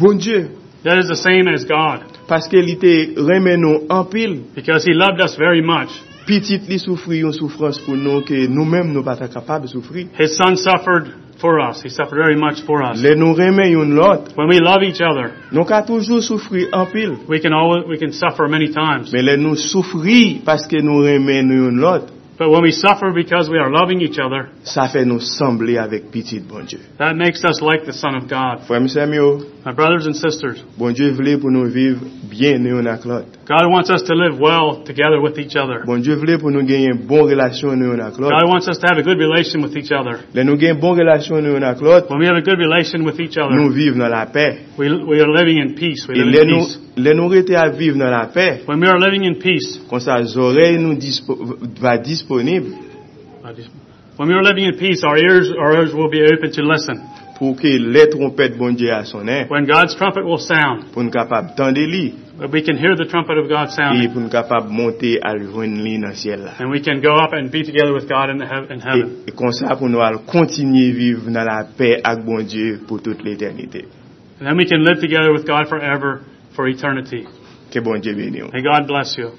bon 0.00 0.18
Dieu. 0.18 0.50
That 0.82 0.98
is 0.98 1.06
the 1.06 1.14
same 1.14 1.46
as 1.46 1.64
God. 1.64 2.00
Parce 2.26 2.48
qu'il 2.48 2.68
était 2.68 3.14
remet 3.16 3.56
en 3.88 4.04
pile. 4.04 4.42
Because 4.56 4.84
he 4.84 4.92
loved 4.92 5.20
us 5.20 5.36
very 5.38 5.62
much. 5.62 5.90
Petite 6.26 6.68
li 6.68 6.80
souffrit 6.80 7.20
une 7.20 7.32
souffrance 7.32 7.78
pour 7.78 7.94
nous 7.94 8.22
que 8.22 8.48
nous-mêmes 8.48 8.92
nous 8.92 9.04
pas 9.04 9.16
capables 9.16 9.66
de 9.66 9.70
souffrir. 9.70 10.08
His 10.18 10.36
son 10.36 10.56
suffered 10.56 11.12
for 11.38 11.60
us. 11.60 11.80
He 11.84 11.88
suffered 11.88 12.18
very 12.18 12.36
much 12.36 12.62
for 12.66 12.82
us. 12.82 13.00
Les 13.00 13.14
nous 13.14 13.34
remet 13.34 13.70
une 13.70 13.94
l'autre. 13.94 14.32
When 14.36 14.48
we 14.48 14.58
love 14.58 14.82
each 14.82 15.00
other. 15.00 15.30
Nous 15.52 15.64
ca 15.64 15.82
toujours 15.82 16.22
souffrir 16.22 16.70
en 16.72 16.86
pile. 16.86 17.18
We 17.28 17.40
can 17.40 17.52
always 17.52 17.84
we 17.86 18.00
can 18.00 18.10
suffer 18.10 18.48
many 18.48 18.72
times. 18.72 19.12
Mais 19.12 19.22
les 19.22 19.36
nous 19.36 19.54
souffrir 19.54 20.40
parce 20.44 20.66
que 20.66 20.82
nous 20.82 20.98
remet 20.98 21.40
une 21.40 21.78
l'autre. 21.78 22.06
But 22.42 22.50
when 22.50 22.64
we 22.64 22.72
suffer 22.72 23.12
because 23.14 23.48
we 23.48 23.58
are 23.58 23.70
loving 23.70 24.00
each 24.00 24.18
other, 24.18 24.50
sa 24.66 24.88
fe 24.90 25.04
nou 25.06 25.22
semble 25.22 25.76
avek 25.78 26.08
pitit 26.10 26.42
bon 26.42 26.66
Dieu. 26.66 26.80
that 26.98 27.14
makes 27.14 27.44
us 27.44 27.62
like 27.62 27.86
the 27.86 27.92
Son 27.92 28.16
of 28.16 28.26
God. 28.28 28.66
My 29.62 29.70
brothers 29.70 30.06
and 30.06 30.16
sisters, 30.16 30.58
bon 30.76 30.90
Dieu 30.90 31.14
vle 31.14 31.36
pou 31.38 31.54
nou 31.54 31.70
viv 31.70 32.02
bien 32.26 32.66
ak 32.90 33.04
lot. 33.06 33.30
God 33.46 33.70
wants 33.70 33.90
us 33.90 34.02
to 34.10 34.14
live 34.18 34.40
well 34.40 34.82
together 34.82 35.22
with 35.22 35.38
each 35.38 35.54
other. 35.54 35.84
Bon 35.86 36.02
Dieu 36.02 36.16
vle 36.18 36.34
pou 36.42 36.50
nou 36.50 36.66
genyen 36.66 37.06
bon 37.06 37.30
relasyon 37.30 37.78
nou 37.78 37.94
yon 37.94 38.02
ak 38.02 38.18
God 38.18 38.48
wants 38.50 38.66
us 38.66 38.78
to 38.82 38.90
have 38.90 38.98
a 38.98 39.06
good 39.06 39.22
relation 39.22 39.62
with 39.62 39.76
each 39.76 39.92
other. 39.94 40.18
Le 40.34 40.42
nou 40.42 40.58
genyen 40.58 40.80
bon 40.82 40.98
relasyon 40.98 41.46
nou 41.46 41.54
yon 41.54 41.62
ak 41.62 41.78
lot, 41.78 42.10
When 42.10 42.18
we 42.18 42.26
have 42.26 42.36
a 42.36 42.42
good 42.42 42.58
relation 42.58 43.04
with 43.04 43.20
each 43.20 43.38
other, 43.38 43.54
viv 43.70 43.94
nan 43.94 44.10
la 44.10 44.24
pe. 44.26 44.66
we, 44.76 44.90
we 45.06 45.20
are 45.20 45.30
living 45.30 45.58
in 45.62 45.76
peace. 45.76 46.08
We 46.08 46.18
live 46.18 46.48
in 46.48 46.58
peace. 46.58 46.78
le 46.96 47.14
nou 47.14 47.30
rete 47.30 47.54
a 47.54 47.68
viv 47.70 47.94
nan 47.94 48.10
la 48.10 48.26
pe, 48.34 48.64
When 48.66 48.80
we 48.80 48.88
are 48.88 48.98
living 48.98 49.24
in 49.24 49.38
peace, 49.38 49.78
kon 49.88 50.02
sa 50.02 50.18
zorey 50.26 50.74
nou 50.82 50.98
dispo, 50.98 51.38
va 51.78 51.96
disponib 52.40 53.82
when 54.16 54.28
we 54.28 54.34
are 54.34 54.42
living 54.44 54.64
in 54.64 54.78
peace, 54.78 55.02
our 55.04 55.16
ears, 55.16 55.50
our 55.50 55.72
ears 55.80 55.94
will 55.94 56.10
be 56.10 56.22
open 56.22 56.52
to 56.52 56.62
listen. 56.62 57.00
pou 57.42 57.56
ke 57.58 57.72
le 57.80 58.04
trompet 58.12 58.54
bon 58.58 58.76
Dieu 58.78 58.94
sonen, 59.08 59.48
When 59.50 59.66
God's 59.66 59.96
trumpet 59.98 60.22
will 60.22 60.38
sound, 60.38 60.92
pou 60.94 61.02
nou 61.02 61.10
kapab 61.10 61.56
tende 61.58 61.82
li, 61.90 62.12
we 62.52 62.62
can 62.62 62.78
hear 62.78 62.94
the 62.94 63.06
trumpet 63.10 63.38
of 63.40 63.48
God 63.50 63.72
e 63.72 63.74
sounding, 63.74 64.12
pou 64.14 64.22
nou 64.22 64.30
kapab 64.30 64.68
monte 64.70 65.16
al 65.18 65.40
jwen 65.42 65.74
li 65.82 65.96
nan 65.98 66.14
siel 66.14 66.44
la. 66.46 66.54
and 66.60 66.70
we 66.70 66.80
can 66.80 67.02
go 67.02 67.16
up 67.16 67.32
and 67.32 67.50
be 67.50 67.64
together 67.64 67.92
with 67.92 68.06
God 68.08 68.30
in, 68.30 68.38
the 68.38 68.46
heav- 68.46 68.70
in 68.70 68.78
heaven. 68.78 69.24
E, 69.26 69.32
e 69.32 69.34
kon 69.34 69.50
sa 69.50 69.74
pou 69.74 69.90
nou 69.90 70.04
al 70.06 70.20
kontinye 70.28 70.92
viv 70.94 71.26
nan 71.26 71.48
la 71.48 71.64
pe 71.78 71.96
ak 71.98 72.22
bon 72.24 72.46
Dieu 72.46 72.78
pou 72.86 73.02
tout 73.02 73.18
l'eternite. 73.24 73.88
And 74.38 74.46
then 74.46 74.56
we 74.56 74.66
can 74.66 74.84
live 74.84 75.00
together 75.00 75.32
with 75.32 75.46
God 75.46 75.68
forever 75.68 76.22
for 76.54 76.68
eternity. 76.68 77.26
Ke 77.72 77.82
bon 77.82 78.00
Dieu 78.00 78.14
yo. 78.14 78.50
May 78.52 78.62
God 78.62 78.86
bless 78.86 79.16
you. 79.18 79.32